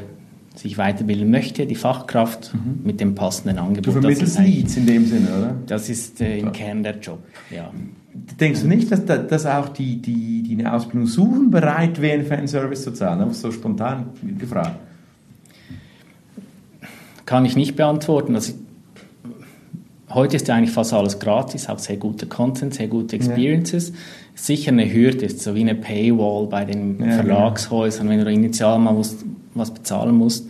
sich 0.58 0.78
weiterbilden 0.78 1.30
möchte, 1.30 1.66
die 1.66 1.76
Fachkraft 1.76 2.54
mhm. 2.54 2.80
mit 2.84 3.00
dem 3.00 3.16
passenden 3.16 3.60
Angebot. 3.60 3.88
Du 3.88 3.92
vermittelst 4.02 4.40
Leads 4.40 4.78
in 4.78 4.86
dem 4.86 5.06
Sinne, 5.06 5.28
oder? 5.38 5.56
Das 5.68 5.90
ist 5.90 6.20
äh, 6.22 6.40
im 6.40 6.52
Kern 6.52 6.84
der 6.84 6.98
Job, 7.00 7.20
ja. 7.50 7.72
Denkst 8.40 8.62
du 8.62 8.68
nicht, 8.68 8.92
dass, 8.92 9.06
dass 9.06 9.46
auch 9.46 9.70
die, 9.70 10.02
die, 10.02 10.42
die 10.42 10.54
eine 10.54 10.74
Ausbildung 10.74 11.08
suchen, 11.08 11.52
bereit 11.52 12.02
wären, 12.02 12.26
für 12.26 12.36
einen 12.36 12.48
Service 12.48 12.84
zu 12.84 12.92
zahlen? 12.92 13.32
So 13.34 13.52
spontan 13.52 14.08
gefragt. 14.40 14.80
Kann 17.26 17.46
ich 17.46 17.56
nicht 17.56 17.76
beantworten. 17.76 18.34
Also, 18.34 18.54
heute 20.10 20.38
ist 20.38 20.48
ja 20.48 20.56
eigentlich 20.56 20.72
fast 20.72 20.94
alles 20.94 21.20
gratis, 21.20 21.70
auch 21.70 21.78
sehr 21.78 21.98
gute 21.98 22.26
Content, 22.26 22.74
sehr 22.74 22.88
gute 22.88 23.16
Experiences. 23.16 23.90
Ja. 23.90 23.96
Sicher 24.34 24.72
eine 24.72 24.92
Hürde 24.92 25.26
ist 25.26 25.42
so 25.42 25.54
wie 25.54 25.62
eine 25.62 25.76
Paywall 25.76 26.48
bei 26.48 26.66
den 26.66 27.00
ja, 27.00 27.12
Verlagshäusern, 27.12 28.08
genau. 28.08 28.20
wenn 28.20 28.26
du 28.26 28.32
initial 28.32 28.80
mal 28.80 28.94
musst, 28.94 29.26
was 29.58 29.74
bezahlen 29.74 30.16
musst, 30.16 30.48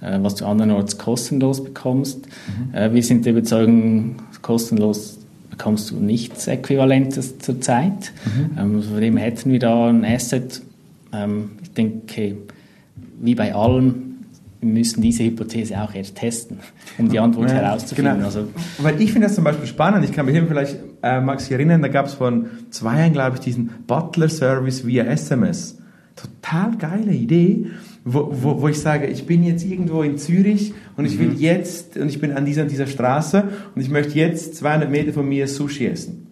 äh, 0.00 0.18
was 0.20 0.36
du 0.36 0.46
andernorts 0.46 0.98
kostenlos 0.98 1.62
bekommst. 1.62 2.26
Mhm. 2.26 2.74
Äh, 2.74 2.92
wir 2.92 3.02
sind 3.02 3.24
der 3.24 3.32
Überzeugung, 3.32 4.16
kostenlos 4.42 5.18
bekommst 5.56 5.90
du 5.90 5.96
nichts 5.96 6.48
Äquivalentes 6.48 7.38
zurzeit. 7.38 8.12
Mhm. 8.24 8.58
Ähm, 8.58 8.82
von 8.82 9.00
dem 9.00 9.16
hätten 9.16 9.52
wir 9.52 9.58
da 9.58 9.88
ein 9.88 10.04
Asset. 10.04 10.62
Ähm, 11.12 11.50
ich 11.62 11.72
denke, 11.72 12.36
wie 13.20 13.34
bei 13.34 13.54
allem, 13.54 14.16
wir 14.60 14.68
müssen 14.68 15.00
diese 15.00 15.24
Hypothese 15.24 15.80
auch 15.80 15.94
erst 15.94 16.16
testen, 16.16 16.58
um 16.98 17.08
die 17.08 17.18
Antwort 17.18 17.50
ja, 17.50 17.56
herauszufinden. 17.56 18.14
Genau. 18.14 18.26
Also, 18.26 18.48
Weil 18.78 19.00
ich 19.00 19.12
finde 19.12 19.28
das 19.28 19.36
zum 19.36 19.44
Beispiel 19.44 19.66
spannend. 19.66 20.04
Ich 20.04 20.12
kann 20.12 20.26
mich 20.26 20.34
hier 20.34 20.46
vielleicht, 20.46 20.76
äh, 21.02 21.20
Max, 21.20 21.50
erinnern, 21.50 21.82
da 21.82 21.88
gab 21.88 22.06
es 22.06 22.14
vor 22.14 22.32
zwei 22.70 22.98
Jahren, 22.98 23.12
glaube 23.12 23.36
ich, 23.36 23.40
diesen 23.40 23.70
Butler-Service 23.86 24.86
via 24.86 25.04
SMS. 25.04 25.78
Total 26.16 26.76
geile 26.76 27.12
Idee 27.12 27.66
wo, 28.04 28.28
wo, 28.30 28.60
wo 28.60 28.68
ich 28.68 28.78
sage, 28.78 29.06
ich 29.06 29.26
bin 29.26 29.42
jetzt 29.42 29.64
irgendwo 29.64 30.02
in 30.02 30.18
Zürich 30.18 30.74
und 30.96 31.06
ich 31.06 31.18
will 31.18 31.28
mhm. 31.28 31.38
jetzt, 31.38 31.96
und 31.96 32.08
ich 32.08 32.20
bin 32.20 32.32
an 32.32 32.44
dieser, 32.44 32.66
dieser 32.66 32.86
Straße 32.86 33.44
und 33.74 33.80
ich 33.80 33.88
möchte 33.88 34.18
jetzt 34.18 34.56
200 34.56 34.90
Meter 34.90 35.12
von 35.12 35.26
mir 35.26 35.48
Sushi 35.48 35.86
essen. 35.86 36.26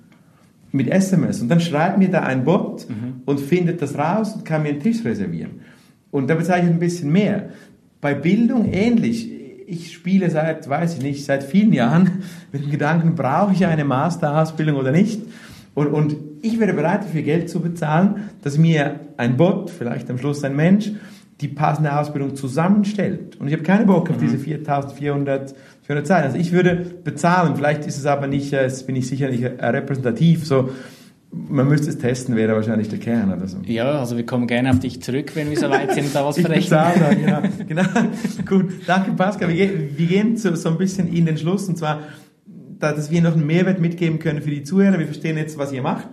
Mit 0.71 0.89
SMS. 0.89 1.41
Und 1.41 1.49
dann 1.49 1.61
schreibt 1.61 1.99
mir 1.99 2.11
da 2.11 2.21
ein 2.21 2.45
Bot 2.45 2.89
mhm. 2.89 3.23
und 3.25 3.41
findet 3.41 3.83
das 3.83 3.97
raus 3.97 4.35
und 4.35 4.45
kann 4.45 4.63
mir 4.63 4.71
einen 4.71 4.81
Tisch 4.81 5.05
reservieren. 5.05 5.61
Und 6.11 6.29
da 6.29 6.35
bezahle 6.35 6.63
ich 6.63 6.69
ein 6.69 6.79
bisschen 6.79 7.11
mehr. 7.11 7.51
Bei 8.01 8.15
Bildung 8.15 8.71
ähnlich. 8.73 9.31
Ich 9.67 9.93
spiele 9.93 10.29
seit, 10.29 10.69
weiß 10.69 10.97
ich 10.97 11.03
nicht, 11.03 11.25
seit 11.25 11.43
vielen 11.43 11.73
Jahren 11.73 12.23
mit 12.53 12.65
dem 12.65 12.71
Gedanken, 12.71 13.15
brauche 13.15 13.55
ich 13.55 13.65
eine 13.65 13.85
Masterausbildung 13.85 14.77
oder 14.77 14.93
nicht? 14.93 15.23
Und, 15.75 15.87
und 15.89 16.17
ich 16.43 16.61
wäre 16.61 16.75
bereit, 16.75 17.05
dafür 17.05 17.23
Geld 17.23 17.49
zu 17.49 17.61
bezahlen, 17.61 18.29
dass 18.43 18.59
mir 18.59 19.01
ein 19.17 19.39
Bot, 19.39 19.71
vielleicht 19.71 20.11
am 20.11 20.19
Schluss 20.19 20.45
ein 20.45 20.57
Mensch, 20.57 20.91
die 21.43 21.49
passende 21.49 21.99
Ausbildung 21.99 22.37
zusammenstellt. 22.37 23.37
Und 23.37 23.49
ich 23.49 23.53
habe 23.53 23.63
keine 23.63 23.85
Bock 23.85 24.11
auf 24.11 24.17
diese 24.19 24.39
4400 24.39 25.55
400 25.83 26.07
Zeilen. 26.07 26.25
Also 26.25 26.39
ich 26.39 26.53
würde 26.53 26.77
bezahlen, 27.05 27.57
vielleicht 27.57 27.87
ist 27.87 27.99
es 27.99 28.07
aber 28.07 28.29
nicht, 28.29 28.53
das 28.53 28.83
äh, 28.83 28.87
bin 28.87 28.97
ich 28.97 29.09
sicher 29.09 29.29
nicht 29.29 29.43
äh, 29.43 29.67
repräsentativ, 29.67 30.47
so 30.47 30.71
man 31.35 31.67
müsste 31.67 31.89
es 31.89 31.97
testen, 31.97 32.37
wäre 32.37 32.55
wahrscheinlich 32.55 32.91
der 32.91 32.99
Kern 32.99 33.33
oder 33.33 33.49
so. 33.49 33.57
Ja, 33.65 34.01
also 34.01 34.19
wir 34.19 34.27
kommen 34.27 34.47
gerne 34.47 34.71
auf 34.71 34.81
dich 34.81 35.01
zurück, 35.01 35.35
wenn 35.35 35.49
wir 35.49 35.59
so 35.59 35.71
weit 35.71 35.95
sind, 35.95 36.15
da 36.15 36.27
was 36.27 36.39
verrechnen. 36.41 36.79
Dann, 36.79 37.19
genau. 37.19 37.43
genau. 37.67 37.83
Gut, 38.47 38.71
danke 38.87 39.13
Pascal. 39.13 39.49
Wir, 39.49 39.67
gehen, 39.67 39.91
wir 39.97 40.07
gehen 40.07 40.37
so, 40.37 40.55
so 40.55 40.69
ein 40.69 40.77
bisschen 40.77 41.11
in 41.11 41.25
den 41.25 41.39
Schluss 41.39 41.69
und 41.69 41.79
zwar, 41.79 42.01
dass 42.79 43.11
wir 43.11 43.23
noch 43.23 43.33
einen 43.33 43.47
Mehrwert 43.47 43.81
mitgeben 43.81 44.19
können 44.19 44.43
für 44.43 44.51
die 44.51 44.63
Zuhörer. 44.63 44.99
Wir 44.99 45.07
verstehen 45.07 45.39
jetzt, 45.39 45.57
was 45.57 45.73
ihr 45.73 45.81
macht. 45.81 46.09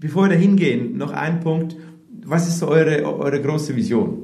Bevor 0.00 0.24
wir 0.24 0.30
da 0.30 0.34
hingehen, 0.34 0.96
noch 0.96 1.12
ein 1.12 1.38
Punkt 1.38 1.76
was 2.28 2.46
ist 2.46 2.58
so 2.58 2.68
eure, 2.68 3.02
eure 3.04 3.40
große 3.40 3.74
Vision? 3.74 4.18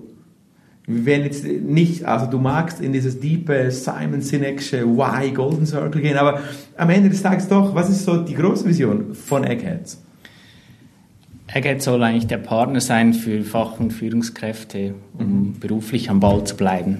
Wir 0.86 1.06
werden 1.06 1.24
jetzt 1.24 1.44
nicht, 1.44 2.04
also 2.04 2.26
du 2.26 2.38
magst 2.38 2.80
in 2.82 2.92
dieses 2.92 3.18
diepe 3.18 3.70
Simon 3.70 4.20
Sinek'sche 4.20 4.84
Why 4.84 5.30
Golden 5.30 5.64
Circle 5.64 6.02
gehen, 6.02 6.18
aber 6.18 6.40
am 6.76 6.90
Ende 6.90 7.08
des 7.08 7.22
Tages 7.22 7.48
doch, 7.48 7.74
was 7.74 7.88
ist 7.88 8.04
so 8.04 8.18
die 8.18 8.34
große 8.34 8.66
Vision 8.66 9.14
von 9.14 9.44
Eggheads? 9.44 10.02
Eggheads 11.46 11.86
soll 11.86 12.02
eigentlich 12.02 12.26
der 12.26 12.38
Partner 12.38 12.82
sein 12.82 13.14
für 13.14 13.42
Fach- 13.42 13.80
und 13.80 13.92
Führungskräfte, 13.92 14.94
um 15.16 15.26
mhm. 15.26 15.58
beruflich 15.58 16.10
am 16.10 16.20
Ball 16.20 16.44
zu 16.44 16.56
bleiben. 16.56 16.98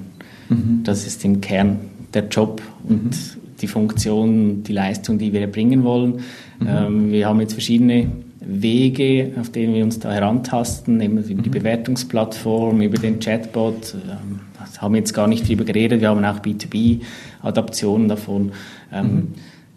Mhm. 0.49 0.81
Das 0.85 1.07
ist 1.07 1.23
im 1.27 1.43
Kern 1.43 1.81
der 2.15 2.29
Job 2.29 2.63
und 2.89 3.05
mhm. 3.05 3.41
die 3.61 3.67
Funktion, 3.67 4.63
die 4.63 4.73
Leistung, 4.73 5.19
die 5.19 5.35
wir 5.35 5.43
erbringen 5.43 5.85
wollen. 5.85 6.21
Mhm. 6.59 6.67
Ähm, 6.67 7.13
wir 7.13 7.29
haben 7.29 7.41
jetzt 7.41 7.53
verschiedene 7.53 8.09
Wege, 8.47 9.33
auf 9.41 9.51
denen 9.51 9.75
wir 9.75 9.85
uns 9.85 9.99
da 9.99 10.13
herantasten, 10.13 11.01
eben 11.01 11.19
über 11.19 11.43
die 11.43 11.49
mhm. 11.49 11.53
Bewertungsplattform, 11.53 12.81
über 12.81 12.99
den 12.99 13.19
Chatbot. 13.21 13.95
Ähm, 13.95 14.41
das 14.59 14.81
haben 14.81 14.95
wir 14.95 14.99
jetzt 14.99 15.15
gar 15.15 15.27
nicht 15.27 15.49
drüber 15.49 15.65
geredet, 15.65 16.01
wir 16.01 16.09
haben 16.09 16.25
auch 16.25 16.41
B2B-Adaptionen 16.41 18.09
davon. 18.09 18.53
Ähm, 18.93 19.07
mhm. 19.07 19.29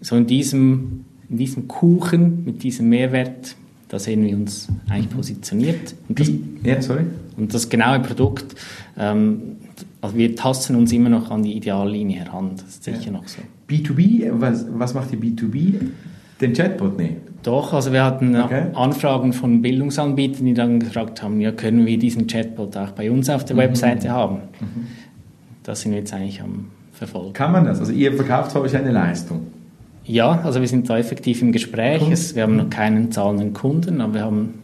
So 0.01 0.15
in 0.15 0.27
diesem, 0.27 1.05
in 1.29 1.37
diesem 1.37 1.67
Kuchen 1.67 2.45
mit 2.45 2.63
diesem 2.63 2.89
Mehrwert, 2.89 3.55
da 3.89 3.99
sehen 3.99 4.25
wir 4.25 4.35
uns 4.35 4.67
eigentlich 4.89 5.09
positioniert. 5.09 5.95
Und 6.09 6.19
das, 6.19 6.31
ja, 6.63 6.81
sorry. 6.81 7.05
Und 7.37 7.53
das 7.53 7.69
genaue 7.69 7.99
Produkt, 7.99 8.55
ähm, 8.97 9.57
also 10.01 10.15
wir 10.15 10.35
tasten 10.35 10.75
uns 10.75 10.91
immer 10.91 11.09
noch 11.09 11.31
an 11.31 11.43
die 11.43 11.55
Ideallinie 11.55 12.19
heran, 12.19 12.51
das 12.55 12.67
ist 12.67 12.83
sicher 12.83 13.05
ja. 13.05 13.11
noch 13.11 13.27
so. 13.27 13.41
B2B, 13.69 14.29
was, 14.31 14.65
was 14.69 14.93
macht 14.93 15.11
die 15.11 15.17
B2B? 15.17 15.75
Den 16.39 16.53
Chatbot, 16.53 16.97
nee. 16.97 17.17
Doch, 17.47 17.71
also 17.71 17.93
wir 17.93 18.03
hatten 18.03 18.35
okay. 18.35 18.63
Anfragen 18.73 19.31
von 19.31 19.61
Bildungsanbietern, 19.61 20.45
die 20.45 20.53
dann 20.53 20.81
gefragt 20.81 21.23
haben, 21.23 21.39
ja, 21.39 21.53
können 21.53 21.85
wir 21.85 21.97
diesen 21.97 22.27
Chatbot 22.27 22.75
auch 22.75 22.91
bei 22.91 23.09
uns 23.09 23.29
auf 23.29 23.45
der 23.45 23.55
mhm. 23.55 23.61
Webseite 23.61 24.09
haben? 24.09 24.39
Mhm. 24.59 24.87
Das 25.63 25.79
sind 25.79 25.93
wir 25.93 25.99
jetzt 25.99 26.13
eigentlich 26.13 26.41
am 26.41 26.65
Verfolgen. 26.91 27.31
Kann 27.31 27.53
man 27.53 27.63
das? 27.63 27.79
Also 27.79 27.93
ihr 27.93 28.11
verkauft 28.11 28.53
euch 28.57 28.75
eine 28.75 28.91
Leistung? 28.91 29.47
Ja, 30.03 30.41
also 30.43 30.59
wir 30.59 30.67
sind 30.67 30.89
da 30.89 30.97
effektiv 30.97 31.41
im 31.41 31.53
Gespräch. 31.53 32.01
Cool. 32.01 32.11
Es, 32.11 32.35
wir 32.35 32.43
haben 32.43 32.57
noch 32.57 32.69
keinen 32.69 33.13
zahlenden 33.13 33.53
Kunden, 33.53 34.01
aber 34.01 34.15
wir 34.15 34.25
haben 34.25 34.55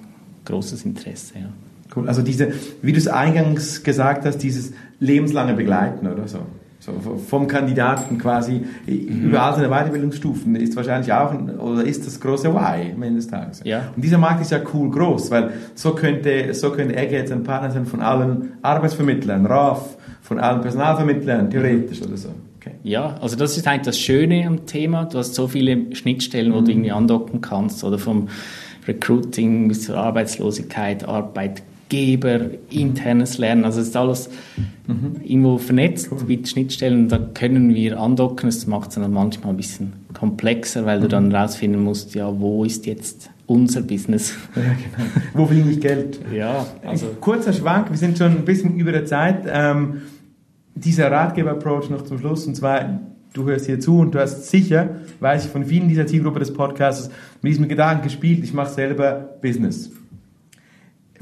großes 0.44 0.84
Interesse. 0.84 1.36
Ja. 1.36 1.50
Cool. 1.96 2.10
Also 2.10 2.22
diese, 2.22 2.52
wie 2.82 2.92
du 2.92 2.98
es 2.98 3.08
eingangs 3.08 3.84
gesagt 3.84 4.26
hast, 4.26 4.40
dieses 4.40 4.74
lebenslange 5.00 5.54
Begleiten 5.54 6.06
oder 6.06 6.28
so. 6.28 6.40
So, 6.86 6.92
vom 7.30 7.48
Kandidaten 7.48 8.18
quasi 8.18 8.62
mhm. 8.86 9.30
über 9.30 9.42
all 9.42 9.56
seine 9.56 9.70
Weiterbildungsstufen 9.70 10.58
ist 10.58 10.76
wahrscheinlich 10.76 11.14
auch 11.14 11.32
ein, 11.32 11.58
oder 11.58 11.82
ist 11.86 12.06
das 12.06 12.20
große 12.20 12.54
Why 12.54 12.92
am 12.94 13.04
Ende 13.04 13.22
des 13.22 13.28
Tages. 13.28 13.62
Ja. 13.64 13.84
Und 13.96 14.04
dieser 14.04 14.18
Markt 14.18 14.42
ist 14.42 14.52
ja 14.52 14.60
cool 14.74 14.90
groß, 14.90 15.32
weil 15.32 15.54
so 15.76 15.96
könnte, 15.96 16.54
so 16.54 16.72
könnte 16.72 16.98
Egge 16.98 17.16
jetzt 17.16 17.32
ein 17.32 17.44
Partner 17.44 17.72
sein 17.72 17.86
von 17.86 18.02
allen 18.02 18.58
Arbeitsvermittlern, 18.62 19.46
RAF, 19.46 19.98
von 20.22 20.40
allen 20.40 20.60
Personalvermittlern, 20.60 21.50
theoretisch 21.50 22.02
oder 22.02 22.18
so. 22.18 22.30
Okay. 22.60 22.76
Ja, 22.84 23.16
also 23.22 23.38
das 23.38 23.56
ist 23.56 23.66
eigentlich 23.66 23.84
das 23.84 23.98
Schöne 23.98 24.46
am 24.46 24.66
Thema. 24.66 25.06
Du 25.06 25.20
hast 25.20 25.36
so 25.36 25.48
viele 25.48 25.96
Schnittstellen, 25.96 26.52
wo 26.52 26.60
mhm. 26.60 26.66
du 26.66 26.72
irgendwie 26.72 26.92
andocken 26.92 27.40
kannst 27.40 27.86
oder 27.86 27.98
vom 27.98 28.28
Recruiting 28.86 29.70
bis 29.70 29.84
zur 29.84 29.96
Arbeitslosigkeit, 29.96 31.08
Arbeit, 31.08 31.64
Geber, 31.94 32.40
internes 32.72 33.38
Lernen. 33.38 33.66
Also 33.66 33.80
es 33.80 33.90
ist 33.90 33.96
alles 33.96 34.28
mhm. 34.88 35.22
irgendwo 35.24 35.60
vernetzt 35.60 36.10
cool. 36.12 36.24
mit 36.26 36.50
Schnittstellen. 36.50 37.08
Da 37.08 37.20
können 37.20 37.76
wir 37.76 38.00
andocken. 38.00 38.50
Das 38.50 38.66
macht 38.66 38.90
es 38.90 38.96
dann 38.96 39.14
manchmal 39.14 39.54
ein 39.54 39.58
bisschen 39.58 39.94
komplexer, 40.12 40.88
weil 40.88 40.98
mhm. 40.98 41.02
du 41.04 41.08
dann 41.10 41.36
rausfinden 41.36 41.84
musst, 41.84 42.16
ja, 42.16 42.34
wo 42.40 42.64
ist 42.64 42.88
jetzt 42.88 43.30
unser 43.46 43.84
Business? 43.84 44.34
Ja, 44.56 44.64
genau. 44.64 45.12
Wo 45.36 45.46
verdiene 45.46 45.70
ich 45.70 45.82
Geld? 45.82 46.20
Ja, 46.34 46.66
also 46.84 47.06
kurzer 47.22 47.54
Schwank. 47.54 47.92
Wir 47.92 47.98
sind 47.98 48.18
schon 48.18 48.32
ein 48.32 48.46
bisschen 48.46 48.76
über 48.80 48.92
der 48.92 49.06
Zeit. 49.06 49.44
Ähm, 49.48 50.02
dieser 50.74 51.12
Ratgeber-Approach 51.12 51.92
noch 51.92 52.02
zum 52.06 52.18
Schluss. 52.18 52.48
Und 52.48 52.56
zwar, 52.56 53.02
du 53.34 53.46
hörst 53.46 53.68
hier 53.68 53.80
zu 53.80 54.00
und 54.00 54.16
du 54.16 54.20
hast 54.20 54.50
sicher, 54.50 54.96
weiß 55.20 55.46
ich 55.46 55.52
von 55.52 55.64
vielen 55.64 55.90
dieser 55.90 56.08
Zielgruppe 56.08 56.40
des 56.40 56.54
Podcasts, 56.54 57.12
mit 57.44 57.52
diesem 57.52 57.68
Gedanken 57.68 58.02
gespielt, 58.06 58.44
ich 58.44 58.52
mache 58.52 58.74
selber 58.74 59.38
Business 59.44 59.92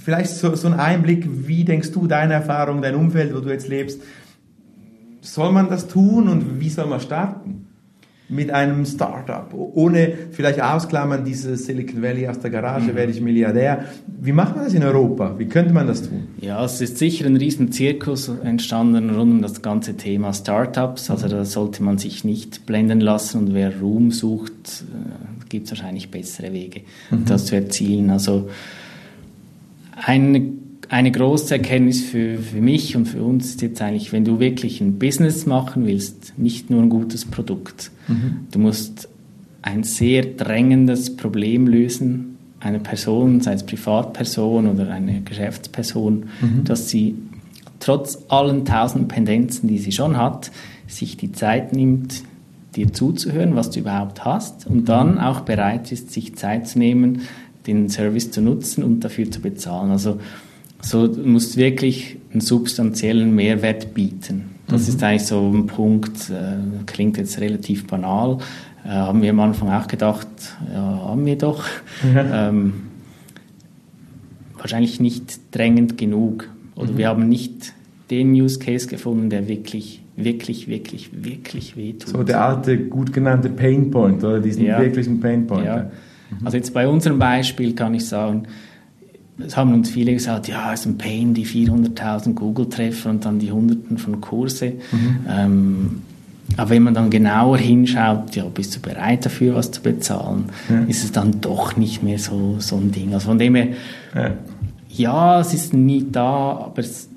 vielleicht 0.04 0.32
so, 0.32 0.56
so 0.56 0.68
ein 0.68 0.74
Einblick, 0.74 1.28
wie 1.48 1.64
denkst 1.64 1.92
du, 1.92 2.08
deine 2.08 2.34
Erfahrung, 2.34 2.82
dein 2.82 2.96
Umfeld, 2.96 3.34
wo 3.36 3.40
du 3.40 3.50
jetzt 3.50 3.68
lebst, 3.68 4.02
soll 5.22 5.52
man 5.52 5.70
das 5.70 5.88
tun 5.88 6.28
und 6.28 6.60
wie 6.60 6.70
soll 6.70 6.88
man 6.88 7.00
starten? 7.00 7.68
Mit 8.28 8.50
einem 8.50 8.86
Startup, 8.86 9.54
ohne 9.54 10.14
vielleicht 10.32 10.62
ausklammern, 10.62 11.26
dieses 11.26 11.66
Silicon 11.66 12.02
Valley 12.02 12.30
aus 12.30 12.40
der 12.40 12.50
Garage, 12.50 12.94
mhm. 12.94 12.96
werde 12.96 13.12
ich 13.12 13.20
Milliardär. 13.20 13.84
Wie 14.08 14.32
macht 14.32 14.56
man 14.56 14.64
das 14.64 14.74
in 14.74 14.84
Europa? 14.84 15.36
Wie 15.38 15.48
könnte 15.48 15.74
man 15.74 15.86
das 15.86 16.04
tun? 16.04 16.30
Ja, 16.40 16.64
es 16.64 16.80
ist 16.80 16.98
sicher 16.98 17.26
ein 17.26 17.36
riesen 17.36 17.74
Zirkus 17.74 18.30
entstanden 18.30 19.10
rund 19.10 19.34
um 19.34 19.42
das 19.42 19.62
ganze 19.62 19.98
Thema 19.98 20.34
Startups. 20.34 21.12
Also 21.12 21.28
da 21.28 21.44
sollte 21.44 21.84
man 21.84 21.98
sich 21.98 22.24
nicht 22.24 22.66
blenden 22.66 23.02
lassen 23.02 23.40
und 23.40 23.54
wer 23.54 23.78
Ruhm 23.82 24.12
sucht, 24.12 24.54
äh, 24.54 25.50
gibt 25.50 25.66
es 25.66 25.72
wahrscheinlich 25.72 26.10
bessere 26.10 26.54
Wege, 26.54 26.84
mhm. 27.10 27.26
das 27.26 27.48
zu 27.48 27.56
erzielen. 27.56 28.12
Also 28.12 28.48
eine, 30.06 30.54
eine 30.90 31.12
große 31.12 31.56
Erkenntnis 31.56 32.02
für, 32.02 32.38
für 32.38 32.62
mich 32.62 32.96
und 32.96 33.06
für 33.06 33.24
uns 33.24 33.52
ist 33.52 33.62
jetzt 33.62 33.82
eigentlich, 33.82 34.12
wenn 34.12 34.26
du 34.26 34.40
wirklich 34.40 34.82
ein 34.82 35.00
Business 35.00 35.46
machen 35.46 35.86
willst, 35.86 36.38
nicht 36.38 36.70
nur 36.70 36.82
ein 36.82 36.90
gutes 36.90 37.26
Produkt. 37.26 37.92
Mhm. 38.08 38.48
Du 38.52 38.60
musst 38.60 39.08
ein 39.62 39.84
sehr 39.84 40.24
drängendes 40.24 41.16
Problem 41.16 41.68
lösen, 41.68 42.38
eine 42.60 42.80
Person, 42.80 43.42
sei 43.42 43.54
es 43.54 43.64
Privatperson 43.64 44.68
oder 44.68 44.92
eine 44.92 45.22
Geschäftsperson, 45.22 46.26
mhm. 46.42 46.64
dass 46.64 46.90
sie 46.90 47.16
trotz 47.80 48.20
allen 48.28 48.66
tausend 48.66 49.08
Pendenzen, 49.08 49.68
die 49.68 49.80
sie 49.80 49.92
schon 49.92 50.18
hat, 50.18 50.52
sich 50.88 51.18
die 51.18 51.32
Zeit 51.32 51.74
nimmt, 51.74 52.24
dir 52.76 52.94
zuzuhören, 52.94 53.56
was 53.56 53.70
du 53.72 53.80
überhaupt 53.80 54.24
hast 54.24 54.68
und 54.68 54.88
dann 54.88 55.20
auch 55.20 55.42
bereit 55.42 55.92
ist, 55.92 56.12
sich 56.12 56.36
Zeit 56.36 56.68
zu 56.68 56.80
nehmen, 56.80 57.22
den 57.67 57.89
Service 57.89 58.32
zu 58.32 58.41
nutzen 58.41 58.84
und 58.84 59.02
dafür 59.02 59.30
zu 59.30 59.41
bezahlen. 59.41 59.91
Also 59.91 60.19
so, 60.82 61.08
du 61.08 61.21
musst 61.21 61.58
wirklich 61.58 62.17
einen 62.32 62.41
substanziellen 62.41 63.36
Mehrwert 63.36 63.93
bieten. 63.93 64.52
Das 64.67 64.84
mhm. 64.84 64.89
ist 64.89 65.04
eigentlich 65.04 65.26
so 65.26 65.52
ein 65.54 65.67
Punkt, 65.67 66.30
äh, 66.30 66.84
klingt 66.86 67.17
jetzt 67.17 67.39
relativ 67.39 67.88
banal, 67.88 68.39
äh, 68.84 68.89
haben 68.89 69.21
wir 69.21 69.30
am 69.30 69.39
Anfang 69.39 69.69
auch 69.69 69.88
gedacht, 69.88 70.28
ja, 70.74 70.82
haben 70.82 71.26
wir 71.26 71.38
doch. 71.38 71.65
Ja. 72.15 72.50
Ähm, 72.50 72.74
wahrscheinlich 74.58 75.00
nicht 75.00 75.39
drängend 75.52 75.97
genug. 75.97 76.50
Oder 76.76 76.91
mhm. 76.91 76.97
wir 76.97 77.08
haben 77.08 77.30
nicht 77.30 77.74
den 78.10 78.32
Use 78.34 78.60
Case 78.60 78.88
gefunden, 78.88 79.30
der 79.30 79.47
wirklich, 79.47 80.02
wirklich, 80.15 80.67
wirklich, 80.67 81.10
wirklich 81.24 81.78
wehtut. 81.78 82.10
So 82.10 82.24
der 82.24 82.43
alte, 82.43 82.78
gut 82.78 83.13
genannte 83.13 83.50
Pain 83.50 83.91
Point 83.91 84.24
oder 84.24 84.39
diesen 84.39 84.65
ja. 84.65 84.80
wirklichen 84.80 85.19
Pain 85.19 85.47
Point. 85.47 85.65
Ja. 85.65 85.91
Mhm. 86.32 86.46
Also 86.46 86.58
jetzt 86.58 86.74
bei 86.74 86.88
unserem 86.88 87.20
Beispiel 87.20 87.74
kann 87.74 87.94
ich 87.94 88.06
sagen, 88.06 88.48
es 89.46 89.58
haben 89.58 89.74
uns 89.74 89.89
viele 89.89 90.13
gesagt, 90.13 90.48
ja, 90.48 90.74
es 90.74 90.82
ist 90.82 90.86
ein 90.86 90.98
Pain, 90.98 91.34
die 91.34 91.46
400.000 91.46 92.34
Google-Treffer 92.34 93.10
und 93.10 93.26
dann 93.26 93.39
die 93.39 93.52
Hunderten 93.52 93.98
von 93.98 94.22
Kurse. 94.22 94.74
Mhm. 94.91 95.20
Ähm, 95.28 96.02
aber 96.58 96.72
wenn 96.72 96.84
man 96.84 96.94
dann 96.94 97.10
genauer 97.10 97.58
hinschaut, 97.58 98.36
ja, 98.36 98.44
bist 98.46 98.76
du 98.76 98.80
bereit 98.82 99.26
dafür, 99.26 99.56
was 99.56 99.72
zu 99.72 99.82
bezahlen, 99.82 100.46
ja. 100.70 100.82
ist 100.84 101.04
es 101.04 101.12
dann 101.12 101.39
doch 101.41 101.78
nicht 101.78 102.04
mehr 102.04 102.20
so, 102.20 102.58
so 102.60 102.76
ein 102.76 102.91
Ding. 102.91 103.13
Also 103.13 103.30
von 103.30 103.39
dem 103.39 103.56
her, 103.56 103.67
ja, 104.13 104.32
ja 104.89 105.39
es 105.39 105.54
ist 105.54 105.74
nie 105.74 106.06
da, 106.12 106.65
aber 106.65 106.80
es, 106.80 107.08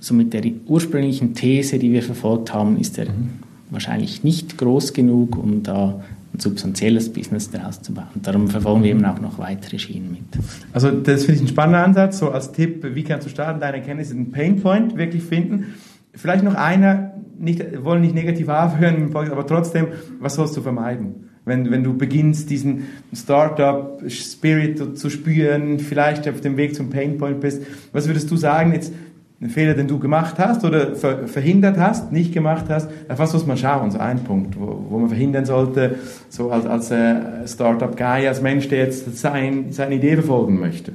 so 0.00 0.14
mit 0.14 0.32
der 0.32 0.42
ursprünglichen 0.66 1.34
These, 1.34 1.78
die 1.78 1.92
wir 1.92 2.02
verfolgt 2.02 2.54
haben, 2.54 2.78
ist 2.78 2.98
er 2.98 3.06
mhm. 3.06 3.40
wahrscheinlich 3.70 4.24
nicht 4.24 4.56
groß 4.56 4.92
genug, 4.94 5.36
um 5.36 5.62
da 5.62 6.00
ein 6.36 6.40
substanzielles 6.40 7.12
Business 7.12 7.50
daraus 7.50 7.80
zu 7.82 7.94
bauen. 7.94 8.06
Darum 8.22 8.48
verfolgen 8.48 8.82
wir 8.82 8.90
eben 8.90 9.04
auch 9.04 9.20
noch 9.20 9.38
weitere 9.38 9.78
Schienen 9.78 10.10
mit. 10.10 10.44
Also 10.72 10.90
das 10.90 11.24
finde 11.24 11.36
ich 11.36 11.46
ein 11.46 11.48
spannender 11.48 11.84
Ansatz, 11.84 12.18
so 12.18 12.30
als 12.30 12.52
Tipp, 12.52 12.86
wie 12.94 13.02
kannst 13.02 13.26
du 13.26 13.30
starten, 13.30 13.60
deine 13.60 13.82
Kenntnisse, 13.82 14.14
einen 14.14 14.30
Painpoint 14.30 14.96
wirklich 14.96 15.22
finden. 15.22 15.74
Vielleicht 16.14 16.44
noch 16.44 16.54
einer, 16.54 17.14
nicht, 17.38 17.84
wollen 17.84 18.02
nicht 18.02 18.14
negativ 18.14 18.48
aufhören, 18.48 19.14
aber 19.14 19.46
trotzdem, 19.46 19.88
was 20.20 20.34
sollst 20.34 20.56
du 20.56 20.62
vermeiden? 20.62 21.30
Wenn, 21.44 21.70
wenn 21.70 21.84
du 21.84 21.96
beginnst, 21.96 22.50
diesen 22.50 22.88
Startup-Spirit 23.14 24.98
zu 24.98 25.10
spüren, 25.10 25.78
vielleicht 25.78 26.28
auf 26.28 26.40
dem 26.40 26.56
Weg 26.56 26.74
zum 26.74 26.90
Painpoint 26.90 27.40
bist, 27.40 27.62
was 27.92 28.08
würdest 28.08 28.30
du 28.30 28.36
sagen, 28.36 28.72
jetzt 28.72 28.92
einen 29.40 29.50
Fehler, 29.50 29.74
den 29.74 29.86
du 29.86 29.98
gemacht 29.98 30.38
hast 30.38 30.64
oder 30.64 30.96
ver 30.96 31.28
verhindert 31.28 31.76
hast, 31.78 32.10
nicht 32.10 32.32
gemacht 32.32 32.66
hast, 32.68 32.88
auf 33.08 33.18
was 33.18 33.34
muss 33.34 33.46
man 33.46 33.58
schauen? 33.58 33.90
So 33.90 33.98
ein 33.98 34.24
Punkt, 34.24 34.58
wo, 34.58 34.86
wo 34.88 34.98
man 34.98 35.08
verhindern 35.08 35.44
sollte, 35.44 35.96
so 36.30 36.50
als, 36.50 36.64
als 36.64 36.90
äh, 36.90 37.46
Startup-Guy, 37.46 38.26
als 38.28 38.40
Mensch, 38.40 38.68
der 38.68 38.78
jetzt 38.78 39.18
sein, 39.18 39.66
seine 39.70 39.96
Idee 39.96 40.14
verfolgen 40.14 40.58
möchte. 40.58 40.92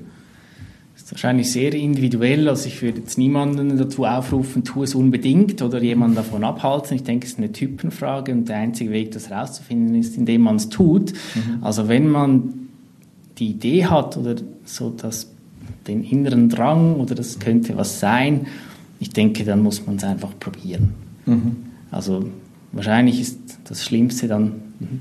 Das 0.94 1.04
ist 1.04 1.12
wahrscheinlich 1.12 1.52
sehr 1.52 1.74
individuell. 1.76 2.50
Also 2.50 2.68
ich 2.68 2.82
würde 2.82 3.02
jetzt 3.02 3.18
niemanden 3.18 3.78
dazu 3.78 4.06
aufrufen, 4.06 4.64
tu 4.64 4.82
es 4.84 4.96
unbedingt 4.96 5.62
oder 5.62 5.80
jemanden 5.80 6.16
davon 6.16 6.44
abhalten. 6.44 6.96
Ich 6.96 7.04
denke, 7.04 7.28
es 7.28 7.34
ist 7.34 7.38
eine 7.38 7.52
Typenfrage 7.52 8.32
und 8.32 8.50
der 8.50 8.58
einzige 8.58 8.90
Weg, 8.92 9.12
das 9.12 9.30
herauszufinden, 9.30 9.94
ist, 9.96 10.18
indem 10.18 10.42
man 10.42 10.56
es 10.56 10.70
tut. 10.70 11.14
Mhm. 11.14 11.64
Also 11.64 11.88
wenn 11.88 12.10
man 12.10 12.54
die 13.38 13.52
Idee 13.52 13.86
hat 13.86 14.18
oder 14.18 14.36
so 14.66 14.90
das 14.90 15.32
den 15.88 16.04
inneren 16.04 16.50
Drang 16.50 16.96
oder 16.96 17.16
das 17.16 17.40
könnte 17.40 17.78
was 17.78 18.00
sein. 18.00 18.48
Ich 19.00 19.10
denke, 19.10 19.44
dann 19.44 19.62
muss 19.62 19.86
man 19.86 19.96
es 19.96 20.04
einfach 20.04 20.32
probieren. 20.40 20.94
Mhm. 21.26 21.56
Also 21.90 22.26
wahrscheinlich 22.72 23.20
ist 23.20 23.40
das 23.64 23.84
Schlimmste 23.84 24.28
dann, 24.28 24.54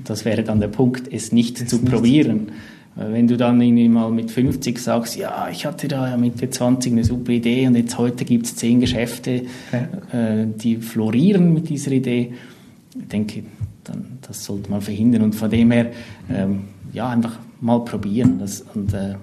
das 0.03 0.25
wäre 0.25 0.43
dann 0.43 0.59
der 0.59 0.67
Punkt, 0.67 1.11
es 1.11 1.31
nicht 1.31 1.61
das 1.61 1.67
zu 1.67 1.79
probieren. 1.79 2.45
Nicht. 2.45 2.53
Wenn 2.95 3.27
du 3.27 3.37
dann 3.37 3.61
irgendwie 3.61 3.87
mal 3.87 4.11
mit 4.11 4.31
50 4.31 4.77
sagst, 4.77 5.15
ja, 5.15 5.47
ich 5.49 5.65
hatte 5.65 5.87
da 5.87 6.09
ja 6.09 6.17
mit 6.17 6.41
der 6.41 6.51
20 6.51 6.91
eine 6.91 7.05
super 7.05 7.31
Idee 7.31 7.65
und 7.67 7.75
jetzt 7.75 7.97
heute 7.97 8.25
gibt 8.25 8.45
es 8.45 8.57
zehn 8.57 8.81
Geschäfte, 8.81 9.43
okay. 9.71 10.41
äh, 10.41 10.47
die 10.53 10.75
florieren 10.75 11.53
mit 11.53 11.69
dieser 11.69 11.91
Idee, 11.91 12.33
ich 12.99 13.07
denke, 13.07 13.43
dann 13.85 14.17
das 14.21 14.43
sollte 14.43 14.69
man 14.69 14.81
verhindern. 14.81 15.21
Und 15.21 15.35
von 15.35 15.49
dem 15.49 15.71
her, 15.71 15.91
ähm, 16.29 16.63
ja, 16.91 17.09
einfach 17.09 17.39
mal 17.61 17.79
probieren 17.85 18.39
das, 18.39 18.65
und 18.73 18.93
äh, 18.93 19.15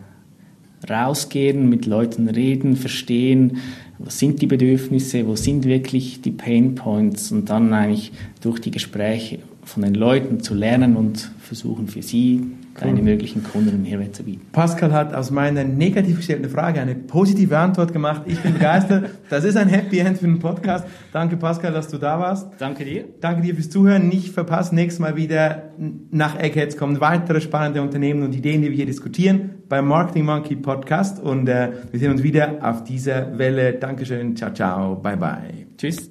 rausgehen, 0.88 1.68
mit 1.68 1.86
Leuten 1.86 2.28
reden, 2.28 2.76
verstehen, 2.76 3.58
was 3.98 4.18
sind 4.18 4.40
die 4.42 4.46
Bedürfnisse, 4.46 5.26
wo 5.26 5.34
sind 5.34 5.64
wirklich 5.64 6.20
die 6.20 6.30
Pain 6.30 6.74
Points 6.74 7.32
und 7.32 7.50
dann 7.50 7.72
eigentlich 7.72 8.12
durch 8.40 8.60
die 8.60 8.70
Gespräche 8.70 9.40
von 9.64 9.82
den 9.82 9.94
Leuten 9.94 10.40
zu 10.40 10.54
lernen 10.54 10.96
und 10.96 11.30
versuchen 11.40 11.88
für 11.88 12.02
sie 12.02 12.42
deine 12.80 13.02
möglichen 13.02 13.42
Kunden 13.42 13.70
einen 13.70 13.82
Mehrwert 13.82 14.14
zu 14.14 14.22
bieten. 14.22 14.46
Pascal 14.52 14.92
hat 14.92 15.14
aus 15.14 15.30
meiner 15.30 15.64
negativ 15.64 16.18
gestellten 16.18 16.48
Frage 16.48 16.80
eine 16.80 16.94
positive 16.94 17.56
Antwort 17.56 17.92
gemacht. 17.92 18.22
Ich 18.26 18.40
bin 18.40 18.54
begeistert. 18.54 19.10
Das 19.30 19.44
ist 19.44 19.56
ein 19.56 19.68
Happy 19.68 19.98
End 19.98 20.18
für 20.18 20.26
den 20.26 20.38
Podcast. 20.38 20.86
Danke 21.12 21.36
Pascal, 21.36 21.72
dass 21.72 21.88
du 21.88 21.98
da 21.98 22.18
warst. 22.18 22.48
Danke 22.58 22.84
dir. 22.84 23.04
Danke 23.20 23.42
dir 23.42 23.54
fürs 23.54 23.70
Zuhören. 23.70 24.08
Nicht 24.08 24.30
verpassen, 24.30 24.74
nächstes 24.74 25.00
Mal 25.00 25.16
wieder 25.16 25.64
nach 26.10 26.38
Eggheads 26.38 26.76
kommen 26.76 27.00
weitere 27.00 27.40
spannende 27.40 27.82
Unternehmen 27.82 28.22
und 28.22 28.34
Ideen, 28.34 28.62
die 28.62 28.68
wir 28.68 28.76
hier 28.76 28.86
diskutieren 28.86 29.50
beim 29.68 29.86
Marketing 29.86 30.24
Monkey 30.24 30.56
Podcast. 30.56 31.20
Und 31.20 31.48
äh, 31.48 31.72
wir 31.90 32.00
sehen 32.00 32.12
uns 32.12 32.22
wieder 32.22 32.58
auf 32.62 32.84
dieser 32.84 33.38
Welle. 33.38 33.74
Dankeschön. 33.74 34.36
Ciao, 34.36 34.52
ciao. 34.52 34.96
Bye, 34.96 35.16
bye. 35.16 35.66
Tschüss. 35.76 36.10